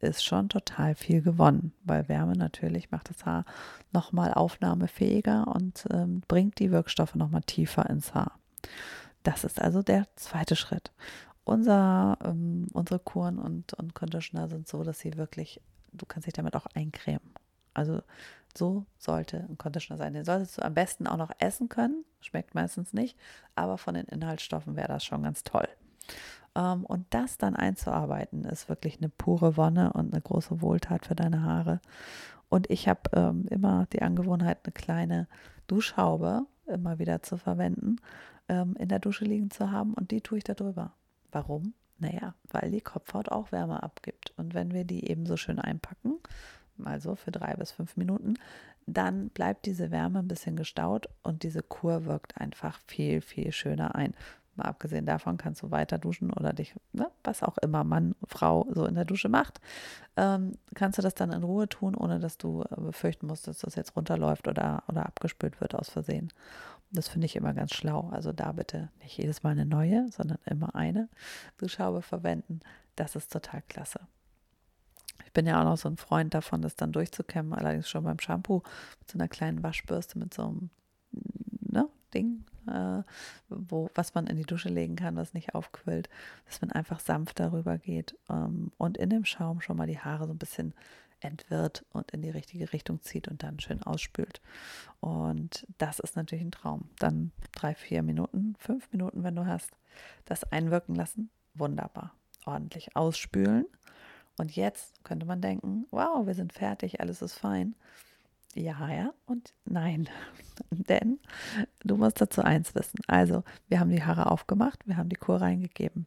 ist 0.00 0.24
schon 0.24 0.48
total 0.48 0.94
viel 0.94 1.20
gewonnen, 1.20 1.74
weil 1.84 2.08
Wärme 2.08 2.32
natürlich 2.32 2.90
macht 2.90 3.10
das 3.10 3.26
Haar 3.26 3.44
nochmal 3.92 4.32
aufnahmefähiger 4.32 5.46
und 5.48 5.84
ähm, 5.92 6.22
bringt 6.26 6.58
die 6.58 6.70
Wirkstoffe 6.70 7.14
nochmal 7.14 7.42
tiefer 7.42 7.88
ins 7.90 8.14
Haar. 8.14 8.38
Das 9.22 9.44
ist 9.44 9.60
also 9.60 9.82
der 9.82 10.06
zweite 10.16 10.56
Schritt. 10.56 10.90
Unser, 11.50 12.16
ähm, 12.22 12.68
unsere 12.72 13.00
Kuren 13.00 13.40
und, 13.40 13.74
und 13.74 13.92
Conditioner 13.92 14.46
sind 14.46 14.68
so, 14.68 14.84
dass 14.84 15.00
sie 15.00 15.16
wirklich, 15.16 15.60
du 15.90 16.06
kannst 16.06 16.28
dich 16.28 16.32
damit 16.32 16.54
auch 16.54 16.66
eincremen. 16.74 17.28
Also 17.74 18.02
so 18.56 18.86
sollte 18.98 19.48
ein 19.48 19.58
Conditioner 19.58 19.98
sein. 19.98 20.14
Den 20.14 20.24
solltest 20.24 20.58
du 20.58 20.62
am 20.62 20.74
besten 20.74 21.08
auch 21.08 21.16
noch 21.16 21.32
essen 21.40 21.68
können. 21.68 22.04
Schmeckt 22.20 22.54
meistens 22.54 22.92
nicht, 22.92 23.18
aber 23.56 23.78
von 23.78 23.94
den 23.94 24.06
Inhaltsstoffen 24.06 24.76
wäre 24.76 24.86
das 24.86 25.04
schon 25.04 25.24
ganz 25.24 25.42
toll. 25.42 25.66
Ähm, 26.54 26.84
und 26.84 27.06
das 27.10 27.36
dann 27.36 27.56
einzuarbeiten, 27.56 28.44
ist 28.44 28.68
wirklich 28.68 28.98
eine 28.98 29.08
pure 29.08 29.56
Wonne 29.56 29.92
und 29.92 30.12
eine 30.12 30.22
große 30.22 30.62
Wohltat 30.62 31.06
für 31.06 31.16
deine 31.16 31.42
Haare. 31.42 31.80
Und 32.48 32.70
ich 32.70 32.86
habe 32.86 33.10
ähm, 33.12 33.46
immer 33.50 33.86
die 33.92 34.02
Angewohnheit, 34.02 34.58
eine 34.62 34.72
kleine 34.72 35.26
Duschhaube 35.66 36.46
immer 36.66 37.00
wieder 37.00 37.24
zu 37.24 37.38
verwenden, 37.38 37.96
ähm, 38.48 38.76
in 38.78 38.88
der 38.88 39.00
Dusche 39.00 39.24
liegen 39.24 39.50
zu 39.50 39.72
haben 39.72 39.94
und 39.94 40.12
die 40.12 40.20
tue 40.20 40.38
ich 40.38 40.44
da 40.44 40.54
drüber. 40.54 40.92
Warum? 41.32 41.74
Naja, 41.98 42.34
weil 42.50 42.70
die 42.70 42.80
Kopfhaut 42.80 43.28
auch 43.28 43.52
Wärme 43.52 43.82
abgibt. 43.82 44.32
Und 44.36 44.54
wenn 44.54 44.72
wir 44.72 44.84
die 44.84 45.08
eben 45.08 45.26
so 45.26 45.36
schön 45.36 45.58
einpacken, 45.58 46.14
also 46.84 47.14
für 47.14 47.30
drei 47.30 47.54
bis 47.54 47.72
fünf 47.72 47.96
Minuten, 47.96 48.34
dann 48.86 49.28
bleibt 49.28 49.66
diese 49.66 49.90
Wärme 49.90 50.20
ein 50.20 50.28
bisschen 50.28 50.56
gestaut 50.56 51.08
und 51.22 51.42
diese 51.42 51.62
Kur 51.62 52.06
wirkt 52.06 52.40
einfach 52.40 52.78
viel, 52.86 53.20
viel 53.20 53.52
schöner 53.52 53.94
ein. 53.94 54.14
Mal 54.56 54.64
abgesehen 54.64 55.06
davon 55.06 55.36
kannst 55.36 55.62
du 55.62 55.70
weiter 55.70 55.98
duschen 55.98 56.32
oder 56.32 56.52
dich, 56.52 56.74
ne, 56.92 57.08
was 57.22 57.42
auch 57.42 57.56
immer 57.58 57.84
Mann, 57.84 58.16
Frau 58.26 58.66
so 58.72 58.84
in 58.84 58.96
der 58.96 59.04
Dusche 59.04 59.28
macht, 59.28 59.60
ähm, 60.16 60.52
kannst 60.74 60.98
du 60.98 61.02
das 61.02 61.14
dann 61.14 61.32
in 61.32 61.44
Ruhe 61.44 61.68
tun, 61.68 61.94
ohne 61.94 62.18
dass 62.18 62.36
du 62.36 62.62
äh, 62.62 62.80
befürchten 62.80 63.26
musst, 63.26 63.46
dass 63.46 63.58
das 63.58 63.76
jetzt 63.76 63.94
runterläuft 63.94 64.48
oder, 64.48 64.82
oder 64.88 65.06
abgespült 65.06 65.60
wird 65.60 65.74
aus 65.74 65.88
Versehen. 65.88 66.32
Das 66.92 67.08
finde 67.08 67.26
ich 67.26 67.36
immer 67.36 67.54
ganz 67.54 67.74
schlau. 67.74 68.08
Also 68.10 68.32
da 68.32 68.52
bitte 68.52 68.90
nicht 69.00 69.16
jedes 69.16 69.42
Mal 69.42 69.50
eine 69.50 69.66
neue, 69.66 70.10
sondern 70.10 70.38
immer 70.44 70.74
eine 70.74 71.08
Duschhaube 71.58 72.02
verwenden. 72.02 72.60
Das 72.96 73.14
ist 73.16 73.32
total 73.32 73.62
klasse. 73.68 74.00
Ich 75.24 75.32
bin 75.32 75.46
ja 75.46 75.60
auch 75.60 75.64
noch 75.64 75.76
so 75.76 75.88
ein 75.88 75.96
Freund 75.96 76.34
davon, 76.34 76.62
das 76.62 76.74
dann 76.74 76.92
durchzukämmen, 76.92 77.52
allerdings 77.52 77.88
schon 77.88 78.02
beim 78.02 78.18
Shampoo 78.18 78.62
mit 78.98 79.10
so 79.10 79.18
einer 79.18 79.28
kleinen 79.28 79.62
Waschbürste, 79.62 80.18
mit 80.18 80.34
so 80.34 80.42
einem 80.42 80.70
ne, 81.60 81.88
Ding, 82.12 82.44
äh, 82.66 83.02
wo, 83.48 83.90
was 83.94 84.14
man 84.14 84.26
in 84.26 84.36
die 84.36 84.44
Dusche 84.44 84.68
legen 84.68 84.96
kann, 84.96 85.14
was 85.16 85.34
nicht 85.34 85.54
aufquillt, 85.54 86.08
dass 86.46 86.60
man 86.60 86.72
einfach 86.72 86.98
sanft 86.98 87.38
darüber 87.38 87.78
geht 87.78 88.16
ähm, 88.28 88.72
und 88.76 88.98
in 88.98 89.10
dem 89.10 89.24
Schaum 89.24 89.60
schon 89.60 89.76
mal 89.76 89.86
die 89.86 90.00
Haare 90.00 90.26
so 90.26 90.32
ein 90.32 90.38
bisschen 90.38 90.74
entwirrt 91.20 91.84
und 91.92 92.10
in 92.10 92.22
die 92.22 92.30
richtige 92.30 92.72
Richtung 92.72 93.02
zieht 93.02 93.28
und 93.28 93.42
dann 93.42 93.60
schön 93.60 93.82
ausspült. 93.82 94.40
Und 95.00 95.66
das 95.78 95.98
ist 95.98 96.16
natürlich 96.16 96.44
ein 96.44 96.52
Traum. 96.52 96.88
Dann 96.98 97.32
drei, 97.52 97.74
vier 97.74 98.02
Minuten, 98.02 98.54
fünf 98.58 98.90
Minuten, 98.92 99.22
wenn 99.22 99.36
du 99.36 99.46
hast, 99.46 99.70
das 100.24 100.44
einwirken 100.44 100.94
lassen. 100.94 101.30
Wunderbar. 101.54 102.14
Ordentlich 102.44 102.96
ausspülen. 102.96 103.66
Und 104.38 104.56
jetzt 104.56 105.04
könnte 105.04 105.26
man 105.26 105.40
denken, 105.40 105.86
wow, 105.90 106.26
wir 106.26 106.34
sind 106.34 106.52
fertig, 106.52 107.00
alles 107.00 107.20
ist 107.20 107.38
fein. 107.38 107.74
Ja, 108.54 108.90
ja 108.90 109.12
und 109.26 109.52
nein. 109.64 110.08
Denn 110.70 111.18
du 111.80 111.96
musst 111.96 112.20
dazu 112.20 112.42
eins 112.42 112.74
wissen. 112.74 113.00
Also, 113.06 113.44
wir 113.68 113.80
haben 113.80 113.90
die 113.90 114.02
Haare 114.02 114.30
aufgemacht, 114.30 114.86
wir 114.86 114.96
haben 114.96 115.08
die 115.08 115.16
Kur 115.16 115.40
reingegeben. 115.40 116.06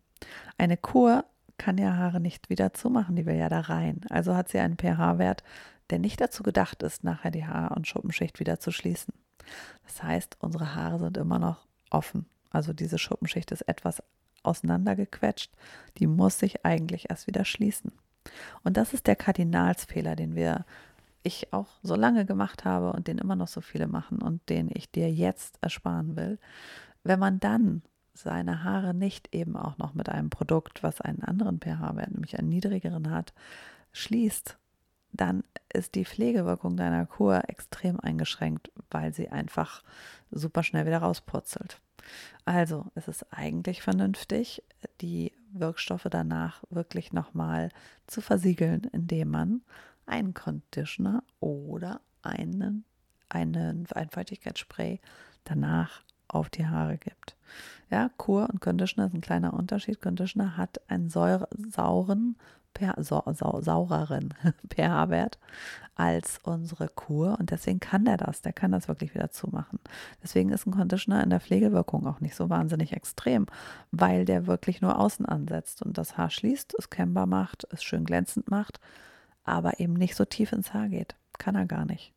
Eine 0.58 0.78
Kur 0.78 1.26
kann 1.58 1.78
ja 1.78 1.96
Haare 1.96 2.20
nicht 2.20 2.50
wieder 2.50 2.74
zumachen, 2.74 3.16
die 3.16 3.26
will 3.26 3.36
ja 3.36 3.50
da 3.50 3.62
rein. 3.62 4.02
Also 4.10 4.36
hat 4.36 4.50
sie 4.50 4.60
einen 4.60 4.78
pH-Wert, 4.78 5.44
der 5.90 6.00
nicht 6.00 6.20
dazu 6.22 6.44
gedacht 6.44 6.84
ist, 6.84 7.04
nachher 7.04 7.32
die 7.32 7.46
Haar- 7.46 7.76
und 7.76 7.88
Schuppenschicht 7.88 8.40
wieder 8.40 8.60
zu 8.60 8.72
schließen. 8.72 9.14
Das 9.86 10.04
heißt, 10.04 10.38
unsere 10.40 10.76
Haare 10.76 11.00
sind 11.00 11.18
immer 11.18 11.40
noch 11.40 11.68
offen. 11.90 12.26
Also 12.50 12.74
diese 12.74 12.98
Schuppenschicht 12.98 13.52
ist 13.52 13.62
etwas 13.64 14.02
auseinandergequetscht. 14.44 15.52
Die 15.98 16.08
muss 16.08 16.40
sich 16.40 16.66
eigentlich 16.66 17.10
erst 17.10 17.28
wieder 17.28 17.46
schließen. 17.46 17.92
Und 18.64 18.78
das 18.78 18.94
ist 18.94 19.08
der 19.08 19.16
Kardinalsfehler, 19.16 20.16
den 20.16 20.36
wir 20.36 20.66
ich 21.24 21.54
auch 21.54 21.68
so 21.82 21.96
lange 21.96 22.26
gemacht 22.26 22.66
habe 22.66 22.92
und 22.92 23.08
den 23.08 23.18
immer 23.18 23.36
noch 23.36 23.48
so 23.48 23.62
viele 23.62 23.88
machen 23.88 24.22
und 24.22 24.48
den 24.50 24.70
ich 24.74 24.92
dir 24.92 25.10
jetzt 25.10 25.58
ersparen 25.62 26.18
will, 26.18 26.38
wenn 27.04 27.20
man 27.20 27.40
dann 27.40 27.82
seine 28.14 28.64
Haare 28.64 28.94
nicht 28.94 29.34
eben 29.34 29.58
auch 29.58 29.78
noch 29.78 29.94
mit 29.94 30.10
einem 30.10 30.30
Produkt, 30.30 30.84
was 30.84 31.02
einen 31.02 31.24
anderen 31.24 31.60
pH-Wert, 31.60 32.12
nämlich 32.12 32.38
einen 32.38 32.50
niedrigeren 32.50 33.10
hat, 33.10 33.34
schließt, 33.92 34.58
dann 35.12 35.44
ist 35.72 35.96
die 35.96 36.06
Pflegewirkung 36.06 36.76
deiner 36.76 37.06
Kur 37.06 37.48
extrem 37.48 38.00
eingeschränkt, 38.00 38.72
weil 38.90 39.14
sie 39.14 39.30
einfach 39.30 39.84
super 40.32 40.64
schnell 40.64 40.86
wieder 40.86 41.00
rauspurzelt. 41.00 41.80
Also 42.46 42.88
es 42.96 43.08
ist 43.08 43.32
eigentlich 43.32 43.82
vernünftig, 43.82 44.64
die 45.02 45.32
Wirkstoffe 45.52 46.08
danach 46.10 46.64
wirklich 46.70 47.14
nochmal 47.14 47.70
zu 48.08 48.22
versiegeln, 48.22 48.84
indem 48.92 49.30
man 49.30 49.62
einen 50.06 50.34
Conditioner 50.34 51.24
oder 51.40 52.02
einen, 52.24 52.84
einen, 53.30 53.88
ein 53.92 54.10
Feuchtigkeitsspray 54.10 55.00
danach 55.44 56.04
auf 56.28 56.50
die 56.50 56.66
Haare 56.66 56.98
gibt. 56.98 57.38
Ja, 57.94 58.10
Kur 58.18 58.50
und 58.52 58.60
Conditioner 58.60 59.06
ist 59.06 59.14
ein 59.14 59.22
kleiner 59.22 59.54
Unterschied. 59.54 60.02
Conditioner 60.02 60.58
hat 60.58 60.82
einen 60.90 61.12
säure, 61.12 61.48
sauren, 61.70 62.38
per, 62.74 62.96
sau, 62.98 63.22
sau, 63.34 63.62
saureren 63.62 64.34
pH-Wert 64.74 65.38
als 65.94 66.40
unsere 66.42 66.88
Kur 66.88 67.38
und 67.40 67.52
deswegen 67.52 67.80
kann 67.80 68.04
der 68.04 68.18
das, 68.18 68.42
der 68.42 68.52
kann 68.52 68.72
das 68.72 68.88
wirklich 68.88 69.14
wieder 69.14 69.30
zumachen. 69.30 69.78
Deswegen 70.24 70.50
ist 70.50 70.66
ein 70.66 70.72
Conditioner 70.72 71.24
in 71.24 71.30
der 71.30 71.40
Pflegewirkung 71.40 72.08
auch 72.08 72.20
nicht 72.20 72.34
so 72.34 72.50
wahnsinnig 72.50 72.94
extrem, 72.94 73.46
weil 73.92 74.26
der 74.26 74.48
wirklich 74.48 74.82
nur 74.82 74.98
außen 74.98 75.28
ansetzt 75.28 75.84
und 75.84 75.96
das 76.00 76.18
Haar 76.18 76.32
schließt, 76.32 76.74
es 76.80 76.90
kennbar 76.90 77.28
macht, 77.28 77.68
es 77.70 77.84
schön 77.84 78.06
glänzend 78.06 78.50
macht, 78.50 78.80
aber 79.44 79.80
eben 79.80 79.94
nicht 79.94 80.16
so 80.16 80.26
tief 80.26 80.52
ins 80.52 80.74
Haar 80.74 80.90
geht. 80.90 81.16
Kann 81.38 81.54
er 81.54 81.68
gar 81.68 81.86
nicht. 81.86 82.12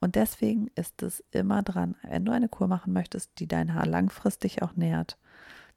Und 0.00 0.14
deswegen 0.14 0.68
ist 0.74 1.02
es 1.02 1.24
immer 1.30 1.62
dran, 1.62 1.96
wenn 2.02 2.24
du 2.24 2.32
eine 2.32 2.48
Kur 2.48 2.68
machen 2.68 2.92
möchtest, 2.92 3.38
die 3.38 3.46
dein 3.46 3.74
Haar 3.74 3.86
langfristig 3.86 4.62
auch 4.62 4.76
nährt, 4.76 5.18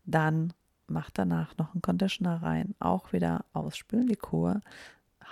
dann 0.05 0.53
mach 0.87 1.11
danach 1.11 1.57
noch 1.57 1.73
einen 1.73 1.81
Conditioner 1.81 2.41
rein. 2.41 2.75
Auch 2.79 3.13
wieder 3.13 3.45
ausspülen 3.53 4.07
die 4.07 4.15
Kur, 4.15 4.61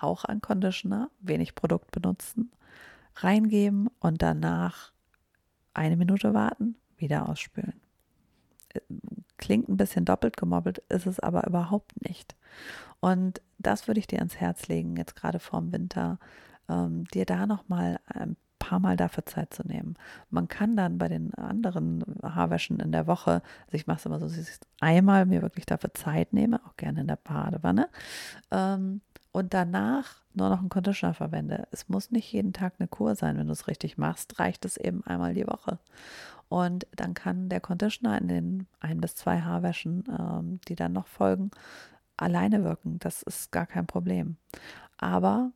Hauch 0.01 0.25
an 0.25 0.41
Conditioner, 0.41 1.09
wenig 1.19 1.55
Produkt 1.55 1.91
benutzen, 1.91 2.51
reingeben 3.15 3.89
und 3.99 4.21
danach 4.21 4.91
eine 5.73 5.97
Minute 5.97 6.33
warten, 6.33 6.75
wieder 6.97 7.27
ausspülen. 7.27 7.79
Klingt 9.37 9.69
ein 9.69 9.77
bisschen 9.77 10.05
doppelt 10.05 10.37
gemobbelt, 10.37 10.79
ist 10.89 11.07
es 11.07 11.19
aber 11.19 11.47
überhaupt 11.47 12.01
nicht. 12.07 12.35
Und 12.99 13.41
das 13.59 13.87
würde 13.87 13.99
ich 13.99 14.07
dir 14.07 14.19
ans 14.19 14.37
Herz 14.37 14.67
legen, 14.67 14.97
jetzt 14.97 15.15
gerade 15.15 15.39
vorm 15.39 15.71
Winter, 15.71 16.19
ähm, 16.69 17.05
dir 17.05 17.25
da 17.25 17.45
nochmal 17.45 17.99
ein 18.07 18.35
paar 18.59 18.79
Mal 18.79 18.97
dafür 18.97 19.25
Zeit 19.25 19.53
zu 19.53 19.65
nehmen. 19.65 19.95
Man 20.29 20.47
kann 20.47 20.75
dann 20.75 20.97
bei 20.97 21.07
den 21.07 21.33
anderen 21.35 22.03
Haarwäschen 22.21 22.79
in 22.79 22.91
der 22.91 23.07
Woche, 23.07 23.41
also 23.65 23.73
ich 23.73 23.87
mache 23.87 23.99
es 23.99 24.05
immer 24.05 24.19
so, 24.19 24.27
dass 24.27 24.37
ich 24.37 24.59
einmal 24.79 25.25
mir 25.25 25.41
wirklich 25.41 25.65
dafür 25.65 25.93
Zeit 25.93 26.33
nehme, 26.33 26.59
auch 26.65 26.75
gerne 26.75 27.01
in 27.01 27.07
der 27.07 27.17
Badewanne, 27.17 27.89
ähm, 28.51 29.01
und 29.31 29.53
danach 29.53 30.21
nur 30.33 30.49
noch 30.49 30.59
einen 30.59 30.69
Conditioner 30.69 31.13
verwende. 31.13 31.67
Es 31.71 31.89
muss 31.89 32.09
nicht 32.09 32.31
jeden 32.31 32.53
Tag 32.53 32.73
eine 32.79 32.87
Kur 32.87 33.13
sein, 33.15 33.37
wenn 33.37 33.45
du 33.45 33.53
es 33.53 33.67
richtig 33.67 33.97
machst, 33.97 34.39
reicht 34.39 34.65
es 34.65 34.77
eben 34.77 35.05
einmal 35.05 35.35
die 35.35 35.45
Woche. 35.45 35.77
Und 36.49 36.87
dann 36.95 37.13
kann 37.13 37.49
der 37.49 37.59
Conditioner 37.59 38.19
in 38.19 38.27
den 38.27 38.67
ein 38.79 38.99
bis 38.99 39.15
zwei 39.15 39.41
Haarwäschen, 39.41 40.05
ähm, 40.07 40.59
die 40.67 40.75
dann 40.75 40.93
noch 40.93 41.07
folgen, 41.07 41.51
alleine 42.15 42.63
wirken. 42.63 42.97
Das 42.99 43.21
ist 43.21 43.51
gar 43.51 43.67
kein 43.67 43.85
Problem. 43.85 44.37
Aber 44.97 45.51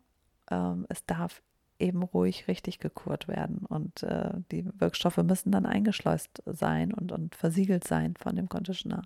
ähm, 0.52 0.86
es 0.90 1.06
darf 1.06 1.42
eben 1.80 2.04
ruhig 2.04 2.48
richtig 2.48 2.80
gekurt 2.80 3.28
werden 3.28 3.66
und 3.68 4.04
äh, 4.04 4.32
die 4.52 4.66
Wirkstoffe 4.80 5.18
müssen 5.18 5.52
dann 5.52 5.66
eingeschleust 5.66 6.44
sein 6.46 6.94
und, 6.94 7.12
und 7.12 7.36
versiegelt 7.36 7.86
sein 7.86 8.14
von 8.16 8.36
dem 8.36 8.48
Conditioner. 8.48 9.02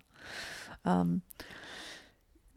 Ähm, 0.84 1.22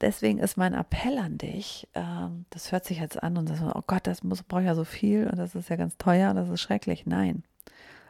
deswegen 0.01 0.39
ist 0.39 0.57
mein 0.57 0.73
Appell 0.73 1.17
an 1.17 1.37
dich, 1.37 1.87
ähm, 1.93 2.45
das 2.49 2.71
hört 2.71 2.85
sich 2.85 2.99
jetzt 2.99 3.23
an 3.23 3.37
und 3.37 3.49
das, 3.49 3.61
oh 3.61 3.83
Gott, 3.87 4.05
das 4.05 4.23
muss, 4.23 4.43
braucht 4.43 4.65
ja 4.65 4.75
so 4.75 4.83
viel 4.83 5.27
und 5.27 5.37
das 5.37 5.55
ist 5.55 5.69
ja 5.69 5.77
ganz 5.77 5.97
teuer, 5.97 6.33
das 6.33 6.49
ist 6.49 6.59
schrecklich. 6.59 7.05
Nein, 7.05 7.43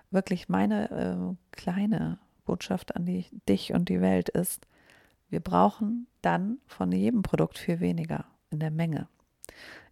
wirklich 0.10 0.50
meine 0.50 0.90
äh, 0.90 1.36
kleine 1.52 2.18
Botschaft 2.46 2.96
an 2.96 3.06
die, 3.06 3.26
dich 3.48 3.74
und 3.74 3.90
die 3.90 4.02
Welt 4.02 4.30
ist, 4.30 4.66
wir 5.30 5.42
brauchen 5.42 6.08
dann 6.24 6.58
von 6.66 6.92
jedem 6.92 7.22
Produkt 7.22 7.60
viel 7.60 7.80
weniger 7.80 8.26
in 8.50 8.60
der 8.60 8.72
Menge 8.72 9.08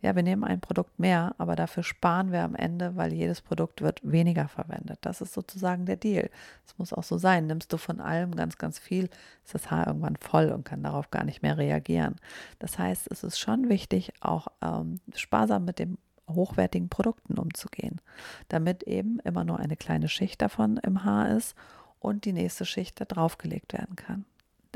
ja, 0.01 0.15
wir 0.15 0.23
nehmen 0.23 0.43
ein 0.43 0.61
Produkt 0.61 0.99
mehr, 0.99 1.33
aber 1.37 1.55
dafür 1.55 1.83
sparen 1.83 2.31
wir 2.31 2.43
am 2.43 2.55
Ende, 2.55 2.95
weil 2.95 3.13
jedes 3.13 3.41
Produkt 3.41 3.81
wird 3.81 3.99
weniger 4.03 4.47
verwendet. 4.47 4.99
Das 5.01 5.21
ist 5.21 5.33
sozusagen 5.33 5.85
der 5.85 5.95
Deal. 5.95 6.29
Es 6.65 6.77
muss 6.77 6.93
auch 6.93 7.03
so 7.03 7.17
sein. 7.17 7.47
Nimmst 7.47 7.73
du 7.73 7.77
von 7.77 7.99
allem 7.99 8.35
ganz, 8.35 8.57
ganz 8.57 8.77
viel, 8.77 9.09
ist 9.43 9.55
das 9.55 9.71
Haar 9.71 9.87
irgendwann 9.87 10.15
voll 10.17 10.49
und 10.51 10.65
kann 10.65 10.83
darauf 10.83 11.09
gar 11.09 11.23
nicht 11.23 11.41
mehr 11.41 11.57
reagieren. 11.57 12.15
Das 12.59 12.77
heißt, 12.77 13.07
es 13.11 13.23
ist 13.23 13.39
schon 13.39 13.69
wichtig, 13.69 14.13
auch 14.21 14.47
ähm, 14.61 14.99
sparsam 15.15 15.65
mit 15.65 15.79
den 15.79 15.97
hochwertigen 16.29 16.89
Produkten 16.89 17.37
umzugehen, 17.39 18.01
damit 18.49 18.83
eben 18.83 19.19
immer 19.21 19.45
nur 19.45 19.59
eine 19.59 19.77
kleine 19.77 20.09
Schicht 20.09 20.41
davon 20.41 20.77
im 20.77 21.03
Haar 21.05 21.29
ist 21.35 21.55
und 21.99 22.25
die 22.25 22.33
nächste 22.33 22.65
Schicht 22.65 22.99
da 23.01 23.05
draufgelegt 23.05 23.73
werden 23.73 23.95
kann 23.95 24.25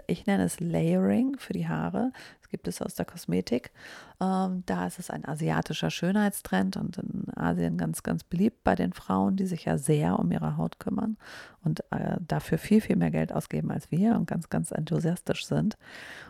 ich 0.08 0.26
nenne 0.26 0.44
es 0.44 0.60
Layering 0.60 1.38
für 1.38 1.54
die 1.54 1.68
Haare. 1.68 2.12
Das 2.40 2.50
gibt 2.50 2.68
es 2.68 2.82
aus 2.82 2.96
der 2.96 3.06
Kosmetik. 3.06 3.72
Ähm, 4.20 4.64
da 4.66 4.86
ist 4.86 5.00
es 5.00 5.10
ein 5.10 5.26
asiatischer 5.26 5.90
Schönheitstrend 5.90 6.78
und 6.78 6.98
in 6.98 7.26
Asien 7.36 7.78
ganz, 7.78 8.04
ganz 8.04 8.24
beliebt 8.24 8.64
bei 8.64 8.76
den 8.76 8.94
Frauen, 8.94 9.36
die 9.36 9.48
sich 9.48 9.66
ja 9.66 9.78
sehr 9.78 10.20
um 10.20 10.32
ihre 10.32 10.58
Haut 10.58 10.80
kümmern 10.80 11.18
und 11.64 11.82
äh, 11.92 12.18
dafür 12.20 12.58
viel, 12.58 12.82
viel 12.82 12.96
mehr 12.96 13.12
Geld 13.12 13.34
ausgeben 13.34 13.72
als 13.72 13.90
wir 13.92 14.16
und 14.16 14.28
ganz, 14.28 14.50
ganz 14.50 14.72
enthusiastisch 14.72 15.46
sind. 15.46 15.78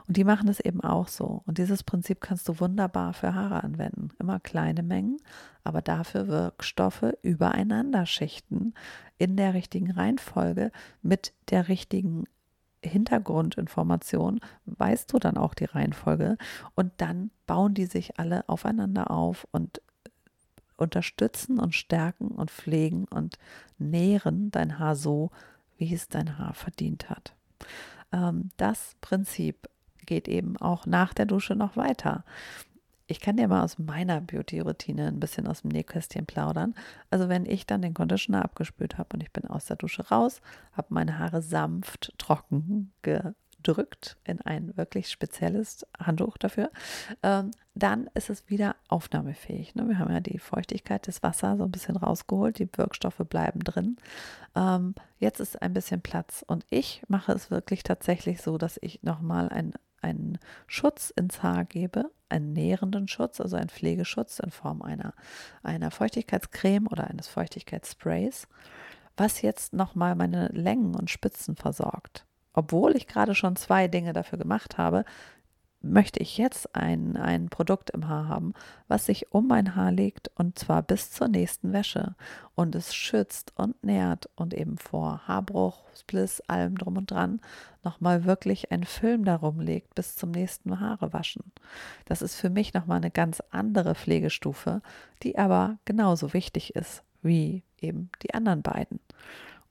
Und 0.07 0.17
die 0.17 0.23
machen 0.23 0.47
es 0.47 0.59
eben 0.59 0.81
auch 0.81 1.07
so. 1.07 1.41
Und 1.45 1.57
dieses 1.57 1.83
Prinzip 1.83 2.21
kannst 2.21 2.47
du 2.47 2.59
wunderbar 2.59 3.13
für 3.13 3.35
Haare 3.35 3.63
anwenden. 3.63 4.09
Immer 4.19 4.39
kleine 4.39 4.83
Mengen, 4.83 5.17
aber 5.63 5.81
dafür 5.81 6.27
Wirkstoffe 6.27 7.13
übereinander 7.21 8.05
schichten 8.05 8.73
in 9.17 9.37
der 9.37 9.53
richtigen 9.53 9.91
Reihenfolge 9.91 10.71
mit 11.01 11.33
der 11.49 11.67
richtigen 11.67 12.25
Hintergrundinformation 12.83 14.39
weißt 14.65 15.11
du 15.13 15.19
dann 15.19 15.37
auch 15.37 15.53
die 15.53 15.65
Reihenfolge 15.65 16.37
und 16.75 16.91
dann 16.97 17.31
bauen 17.45 17.73
die 17.73 17.85
sich 17.85 18.19
alle 18.19 18.47
aufeinander 18.47 19.11
auf 19.11 19.47
und 19.51 19.81
unterstützen 20.77 21.59
und 21.59 21.75
stärken 21.75 22.29
und 22.29 22.49
pflegen 22.49 23.05
und 23.05 23.37
nähren 23.77 24.51
dein 24.51 24.79
Haar 24.79 24.95
so, 24.95 25.29
wie 25.77 25.93
es 25.93 26.09
dein 26.09 26.37
Haar 26.37 26.53
verdient 26.53 27.09
hat. 27.09 27.35
Ähm, 28.11 28.49
das 28.57 28.95
Prinzip 28.99 29.69
geht 30.05 30.27
eben 30.27 30.57
auch 30.57 30.85
nach 30.85 31.13
der 31.13 31.25
Dusche 31.25 31.55
noch 31.55 31.77
weiter. 31.77 32.25
Ich 33.11 33.19
kann 33.19 33.35
dir 33.35 33.49
mal 33.49 33.61
aus 33.61 33.77
meiner 33.77 34.21
Beauty-Routine 34.21 35.07
ein 35.09 35.19
bisschen 35.19 35.45
aus 35.45 35.63
dem 35.63 35.71
Nähkästchen 35.71 36.25
plaudern. 36.25 36.73
Also 37.09 37.27
wenn 37.27 37.45
ich 37.45 37.67
dann 37.67 37.81
den 37.81 37.93
Conditioner 37.93 38.45
abgespült 38.45 38.97
habe 38.97 39.09
und 39.15 39.21
ich 39.21 39.33
bin 39.33 39.45
aus 39.45 39.65
der 39.65 39.75
Dusche 39.75 40.07
raus, 40.07 40.39
habe 40.71 40.93
meine 40.93 41.19
Haare 41.19 41.41
sanft 41.41 42.13
trocken 42.17 42.93
gedrückt 43.01 44.15
in 44.23 44.39
ein 44.39 44.77
wirklich 44.77 45.09
spezielles 45.09 45.85
Handtuch 45.99 46.37
dafür, 46.37 46.71
ähm, 47.21 47.51
dann 47.75 48.09
ist 48.13 48.29
es 48.29 48.49
wieder 48.49 48.77
aufnahmefähig. 48.87 49.75
Ne? 49.75 49.89
Wir 49.89 49.99
haben 49.99 50.13
ja 50.13 50.21
die 50.21 50.39
Feuchtigkeit 50.39 51.05
des 51.05 51.21
Wassers 51.21 51.57
so 51.57 51.65
ein 51.65 51.71
bisschen 51.71 51.97
rausgeholt, 51.97 52.59
die 52.59 52.69
Wirkstoffe 52.77 53.23
bleiben 53.27 53.59
drin. 53.59 53.97
Ähm, 54.55 54.95
jetzt 55.19 55.41
ist 55.41 55.61
ein 55.61 55.73
bisschen 55.73 55.99
Platz 55.99 56.45
und 56.47 56.65
ich 56.69 57.03
mache 57.09 57.33
es 57.33 57.51
wirklich 57.51 57.83
tatsächlich 57.83 58.41
so, 58.41 58.57
dass 58.57 58.79
ich 58.81 59.03
nochmal 59.03 59.49
ein 59.49 59.73
einen 60.01 60.39
Schutz 60.65 61.11
ins 61.11 61.43
Haar 61.43 61.63
gebe, 61.63 62.09
einen 62.31 62.53
nährenden 62.53 63.07
Schutz, 63.07 63.39
also 63.41 63.55
einen 63.57 63.69
Pflegeschutz 63.69 64.39
in 64.39 64.51
Form 64.51 64.81
einer, 64.81 65.13
einer 65.63 65.91
Feuchtigkeitscreme 65.91 66.87
oder 66.87 67.07
eines 67.07 67.27
Feuchtigkeitssprays, 67.27 68.47
was 69.17 69.41
jetzt 69.41 69.73
nochmal 69.73 70.15
meine 70.15 70.47
Längen 70.49 70.95
und 70.95 71.09
Spitzen 71.09 71.55
versorgt. 71.55 72.25
Obwohl 72.53 72.95
ich 72.95 73.07
gerade 73.07 73.35
schon 73.35 73.55
zwei 73.55 73.87
Dinge 73.87 74.13
dafür 74.13 74.37
gemacht 74.37 74.77
habe, 74.77 75.05
möchte 75.81 76.19
ich 76.19 76.37
jetzt 76.37 76.75
ein, 76.75 77.17
ein 77.17 77.49
Produkt 77.49 77.89
im 77.89 78.07
Haar 78.07 78.27
haben, 78.27 78.53
was 78.87 79.05
sich 79.05 79.31
um 79.31 79.47
mein 79.47 79.75
Haar 79.75 79.91
legt 79.91 80.31
und 80.35 80.57
zwar 80.57 80.81
bis 80.83 81.11
zur 81.11 81.27
nächsten 81.27 81.73
Wäsche 81.73 82.15
und 82.55 82.75
es 82.75 82.93
schützt 82.93 83.53
und 83.55 83.83
nährt 83.83 84.29
und 84.35 84.53
eben 84.53 84.77
vor 84.77 85.27
Haarbruch, 85.27 85.83
Spliss, 85.95 86.41
allem 86.41 86.77
drum 86.77 86.97
und 86.97 87.09
dran 87.11 87.41
nochmal 87.83 88.25
wirklich 88.25 88.71
einen 88.71 88.83
Film 88.83 89.25
darum 89.25 89.59
legt 89.59 89.95
bis 89.95 90.15
zum 90.15 90.31
nächsten 90.31 90.79
Haarewaschen. 90.79 91.51
Das 92.05 92.21
ist 92.21 92.35
für 92.35 92.49
mich 92.49 92.73
nochmal 92.73 92.97
eine 92.97 93.11
ganz 93.11 93.41
andere 93.49 93.95
Pflegestufe, 93.95 94.81
die 95.23 95.37
aber 95.37 95.77
genauso 95.85 96.33
wichtig 96.33 96.75
ist 96.75 97.03
wie 97.23 97.63
eben 97.79 98.09
die 98.23 98.33
anderen 98.33 98.61
beiden. 98.61 98.99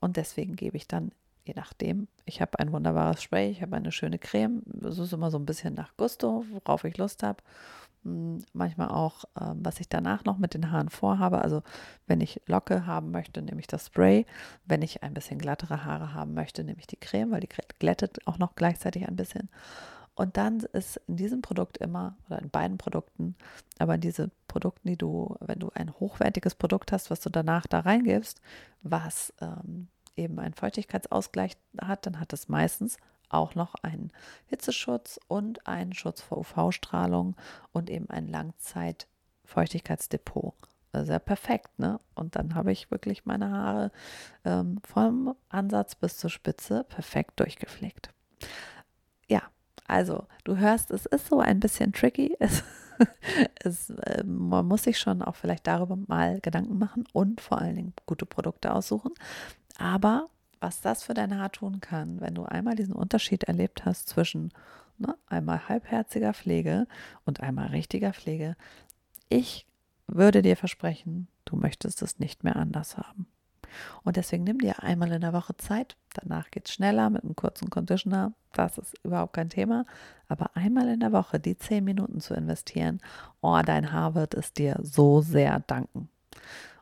Und 0.01 0.17
deswegen 0.17 0.57
gebe 0.57 0.77
ich 0.77 0.89
dann 0.89 1.13
je 1.51 1.55
nachdem. 1.57 2.09
Ich 2.25 2.41
habe 2.41 2.59
ein 2.59 2.73
wunderbares 2.73 3.23
Spray, 3.23 3.51
ich 3.51 3.63
habe 3.63 3.77
eine 3.77 3.93
schöne 3.93 4.19
Creme. 4.19 4.63
Das 4.67 4.99
ist 4.99 5.13
immer 5.13 5.31
so 5.31 5.39
ein 5.39 5.47
bisschen 5.47 5.75
nach 5.75 5.97
Gusto, 5.97 6.45
worauf 6.53 6.85
ich 6.85 6.97
Lust 6.97 7.23
habe. 7.23 7.43
Hm, 8.05 8.39
manchmal 8.53 8.89
auch, 8.89 9.25
äh, 9.35 9.53
was 9.55 9.81
ich 9.81 9.89
danach 9.89 10.25
noch 10.25 10.39
mit 10.39 10.55
den 10.55 10.71
Haaren 10.71 10.91
vorhabe. 10.91 11.43
Also 11.43 11.63
wenn 12.07 12.21
ich 12.21 12.41
Locke 12.47 12.87
haben 12.87 13.11
möchte, 13.11 13.43
nehme 13.43 13.61
ich 13.61 13.67
das 13.67 13.87
Spray. 13.87 14.27
Wenn 14.65 14.83
ich 14.83 15.03
ein 15.03 15.13
bisschen 15.15 15.39
glattere 15.39 15.85
Haare 15.85 16.15
haben 16.15 16.35
möchte, 16.35 16.63
nehme 16.63 16.79
ich 16.79 16.87
die 16.87 16.97
Creme, 16.97 17.33
weil 17.33 17.41
die 17.41 17.49
glättet 17.79 18.27
auch 18.27 18.39
noch 18.39 18.55
gleichzeitig 18.55 19.09
ein 19.09 19.17
bisschen. 19.17 19.51
Und 20.15 20.37
dann 20.37 20.61
ist 20.61 21.01
in 21.09 21.17
diesem 21.17 21.43
Produkt 21.43 21.79
immer, 21.79 22.17
oder 22.29 22.41
in 22.41 22.51
beiden 22.51 22.79
Produkten, 22.79 23.37
aber 23.79 23.97
diese 23.97 24.31
Produkten, 24.49 24.89
die 24.89 24.97
du, 24.99 25.37
wenn 25.41 25.59
du 25.59 25.71
ein 25.75 25.93
hochwertiges 25.99 26.55
Produkt 26.55 26.93
hast, 26.93 27.11
was 27.11 27.21
du 27.21 27.31
danach 27.31 27.67
da 27.67 27.81
reingibst, 27.81 28.41
was 28.83 29.33
ähm, 29.41 29.89
eben 30.21 30.39
einen 30.39 30.55
Feuchtigkeitsausgleich 30.55 31.57
hat, 31.81 32.07
dann 32.07 32.21
hat 32.21 32.33
es 32.33 32.49
meistens 32.49 32.99
auch 33.31 33.55
noch 33.55 33.75
einen 33.83 34.13
Hitzeschutz 34.47 35.19
und 35.29 35.67
einen 35.67 35.95
Schutz 35.95 36.21
vor 36.21 36.37
UV-Strahlung 36.39 37.37
und 37.73 37.91
eben 37.91 38.11
ein 38.11 38.29
Langzeit-Feuchtigkeitsdepot. 38.29 40.55
Sehr 40.93 41.21
perfekt, 41.21 41.79
ne? 41.79 42.01
Und 42.17 42.35
dann 42.35 42.57
habe 42.57 42.73
ich 42.73 42.91
wirklich 42.91 43.25
meine 43.25 43.53
Haare 43.53 43.93
ähm, 44.45 44.81
vom 44.85 45.37
Ansatz 45.49 45.95
bis 45.95 46.17
zur 46.17 46.31
Spitze 46.31 46.83
perfekt 46.83 47.39
durchgepflegt. 47.39 48.11
Ja, 49.29 49.43
also 49.87 50.27
du 50.43 50.57
hörst, 50.57 50.91
es 50.91 51.07
ist 51.07 51.29
so 51.29 51.39
ein 51.39 51.61
bisschen 51.61 51.93
tricky. 51.93 52.37
Es, 53.63 53.65
es, 53.89 53.89
äh, 53.89 54.23
man 54.25 54.67
muss 54.67 54.83
sich 54.83 54.99
schon 54.99 55.23
auch 55.23 55.35
vielleicht 55.35 55.67
darüber 55.67 55.97
mal 55.97 56.39
Gedanken 56.41 56.79
machen 56.79 57.05
und 57.15 57.41
vor 57.41 57.59
allen 57.59 57.77
Dingen 57.77 57.95
gute 58.05 58.27
Produkte 58.27 58.75
aussuchen. 58.75 59.15
Aber 59.81 60.29
was 60.61 60.83
das 60.83 61.03
für 61.03 61.15
dein 61.15 61.37
Haar 61.39 61.51
tun 61.51 61.81
kann, 61.81 62.21
wenn 62.21 62.35
du 62.35 62.45
einmal 62.45 62.77
diesen 62.77 62.95
Unterschied 62.95 63.45
erlebt 63.45 63.87
hast 63.87 64.11
zwischen 64.11 64.53
ne, 64.99 65.17
einmal 65.27 65.69
halbherziger 65.69 66.35
Pflege 66.35 66.87
und 67.25 67.41
einmal 67.41 67.69
richtiger 67.69 68.13
Pflege, 68.13 68.57
ich 69.31 69.67
würde 70.07 70.43
dir 70.43 70.57
versprechen, 70.57 71.29
du 71.47 71.57
möchtest 71.57 72.03
es 72.03 72.19
nicht 72.19 72.45
mehr 72.45 72.57
anders 72.57 72.99
haben. 72.99 73.27
Und 74.03 74.17
deswegen 74.17 74.45
nimm 74.45 74.59
dir 74.59 74.83
einmal 74.83 75.13
in 75.13 75.23
der 75.23 75.33
Woche 75.33 75.57
Zeit. 75.57 75.97
Danach 76.13 76.51
geht 76.51 76.69
es 76.69 76.75
schneller 76.75 77.09
mit 77.09 77.25
einem 77.25 77.37
kurzen 77.37 77.71
Conditioner. 77.71 78.35
Das 78.53 78.77
ist 78.77 78.95
überhaupt 79.03 79.33
kein 79.33 79.49
Thema. 79.49 79.87
Aber 80.29 80.55
einmal 80.57 80.89
in 80.89 81.01
der 81.01 81.13
Woche 81.13 81.41
die 81.41 81.57
zehn 81.57 81.85
Minuten 81.85 82.21
zu 82.21 82.35
investieren, 82.35 83.01
oh, 83.41 83.61
dein 83.65 83.93
Haar 83.93 84.15
wird 84.15 84.35
es 84.35 84.53
dir 84.53 84.79
so 84.83 85.23
sehr 85.23 85.61
danken. 85.61 86.11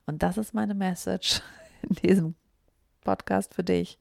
Und 0.07 0.25
das 0.25 0.37
ist 0.37 0.53
meine 0.53 0.75
Message 0.75 1.43
in 1.83 1.95
diesem 1.97 2.35
Podcast 3.01 3.55
für 3.55 3.65
dich. 3.65 3.99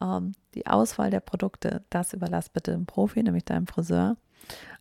Ähm, 0.00 0.32
die 0.54 0.66
Auswahl 0.66 1.10
der 1.10 1.20
Produkte, 1.20 1.84
das 1.90 2.12
überlass 2.12 2.48
bitte 2.48 2.72
dem 2.72 2.86
Profi, 2.86 3.22
nämlich 3.22 3.44
deinem 3.44 3.66
Friseur. 3.66 4.16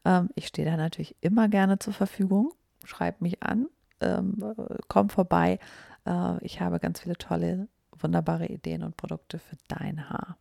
Ähm, 0.03 0.29
ich 0.35 0.47
stehe 0.47 0.69
da 0.69 0.77
natürlich 0.77 1.15
immer 1.21 1.47
gerne 1.47 1.79
zur 1.79 1.93
Verfügung. 1.93 2.53
Schreib 2.83 3.21
mich 3.21 3.41
an, 3.43 3.67
ähm, 4.01 4.53
komm 4.87 5.09
vorbei. 5.09 5.59
Äh, 6.05 6.43
ich 6.43 6.61
habe 6.61 6.79
ganz 6.79 7.01
viele 7.01 7.17
tolle, 7.17 7.67
wunderbare 7.97 8.47
Ideen 8.47 8.83
und 8.83 8.97
Produkte 8.97 9.39
für 9.39 9.57
dein 9.67 10.09
Haar. 10.09 10.37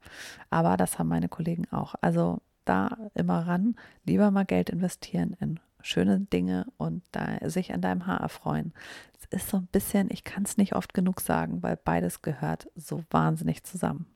Aber 0.50 0.76
das 0.76 0.98
haben 0.98 1.08
meine 1.08 1.28
Kollegen 1.28 1.66
auch. 1.70 1.94
Also 2.00 2.40
da 2.64 2.96
immer 3.14 3.46
ran, 3.46 3.76
lieber 4.04 4.30
mal 4.30 4.44
Geld 4.44 4.70
investieren 4.70 5.36
in 5.40 5.60
schöne 5.84 6.20
Dinge 6.20 6.66
und 6.76 7.02
da, 7.12 7.38
sich 7.48 7.72
an 7.72 7.80
deinem 7.80 8.06
Haar 8.06 8.20
erfreuen. 8.20 8.72
Es 9.18 9.42
ist 9.42 9.50
so 9.50 9.58
ein 9.58 9.68
bisschen, 9.70 10.08
ich 10.10 10.24
kann 10.24 10.44
es 10.44 10.56
nicht 10.56 10.74
oft 10.74 10.94
genug 10.94 11.20
sagen, 11.20 11.62
weil 11.62 11.76
beides 11.76 12.22
gehört 12.22 12.68
so 12.74 13.04
wahnsinnig 13.10 13.64
zusammen. 13.64 14.06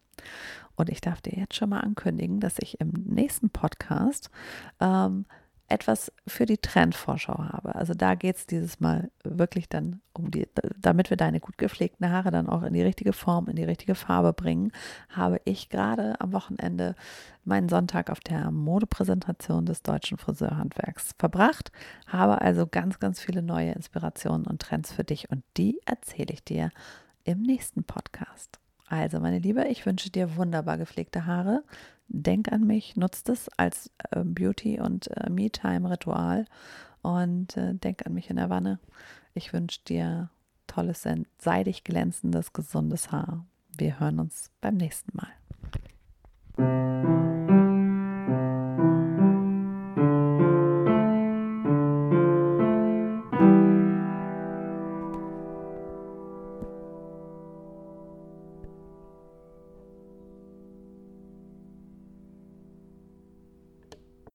Und 0.77 0.89
ich 0.89 1.01
darf 1.01 1.21
dir 1.21 1.39
jetzt 1.39 1.55
schon 1.55 1.71
mal 1.71 1.81
ankündigen, 1.81 2.41
dass 2.41 2.59
ich 2.59 2.81
im 2.81 2.91
nächsten 2.91 3.51
Podcast 3.51 4.31
ähm, 4.81 5.27
etwas 5.69 6.11
für 6.27 6.47
die 6.47 6.57
Trendvorschau 6.57 7.39
habe. 7.39 7.75
Also 7.75 7.93
da 7.93 8.15
geht 8.15 8.37
es 8.37 8.47
dieses 8.47 8.81
Mal 8.81 9.11
wirklich 9.23 9.69
dann 9.69 10.01
um 10.15 10.31
die, 10.31 10.49
damit 10.79 11.11
wir 11.11 11.17
deine 11.17 11.41
gut 11.41 11.59
gepflegten 11.59 12.11
Haare 12.11 12.31
dann 12.31 12.49
auch 12.49 12.63
in 12.63 12.73
die 12.73 12.83
richtige 12.83 13.13
Form, 13.13 13.49
in 13.49 13.57
die 13.57 13.65
richtige 13.65 13.95
Farbe 13.95 14.33
bringen, 14.33 14.73
habe 15.11 15.41
ich 15.45 15.69
gerade 15.69 16.21
am 16.21 16.33
Wochenende 16.33 16.95
meinen 17.45 17.69
Sonntag 17.69 18.11
auf 18.11 18.21
der 18.21 18.51
Modepräsentation 18.51 19.67
des 19.67 19.83
deutschen 19.83 20.17
Friseurhandwerks 20.19 21.15
verbracht, 21.19 21.71
habe 22.07 22.41
also 22.41 22.67
ganz, 22.67 22.99
ganz 22.99 23.21
viele 23.21 23.43
neue 23.43 23.73
Inspirationen 23.73 24.47
und 24.47 24.63
Trends 24.63 24.93
für 24.93 25.05
dich 25.05 25.31
und 25.31 25.45
die 25.57 25.81
erzähle 25.85 26.33
ich 26.33 26.43
dir 26.43 26.71
im 27.25 27.43
nächsten 27.43 27.85
Podcast. 27.85 28.59
Also, 28.89 29.21
meine 29.21 29.39
Liebe, 29.39 29.65
ich 29.69 29.85
wünsche 29.85 30.11
dir 30.11 30.37
wunderbar 30.37 30.79
gepflegte 30.79 31.27
Haare. 31.27 31.63
Denk 32.09 32.51
an 32.51 32.67
mich, 32.67 32.97
nutzt 32.97 33.29
es 33.29 33.51
als 33.59 33.91
äh, 34.11 34.25
Beauty- 34.25 34.81
und 34.81 35.09
äh, 35.17 35.29
Me-Time-Ritual 35.29 36.47
und 37.03 37.57
äh, 37.57 37.75
denk 37.75 38.07
an 38.07 38.15
mich 38.15 38.31
in 38.31 38.37
der 38.37 38.49
Wanne. 38.49 38.79
Ich 39.35 39.53
wünsche 39.53 39.81
dir 39.87 40.31
tolles, 40.67 41.07
seidig 41.39 41.85
glänzendes, 41.85 42.53
gesundes 42.55 43.13
Haar. 43.13 43.45
Wir 43.77 44.01
hören 44.01 44.21
uns 44.21 44.51
beim 44.61 44.77
nächsten 44.77 45.17
Mal. 45.17 45.29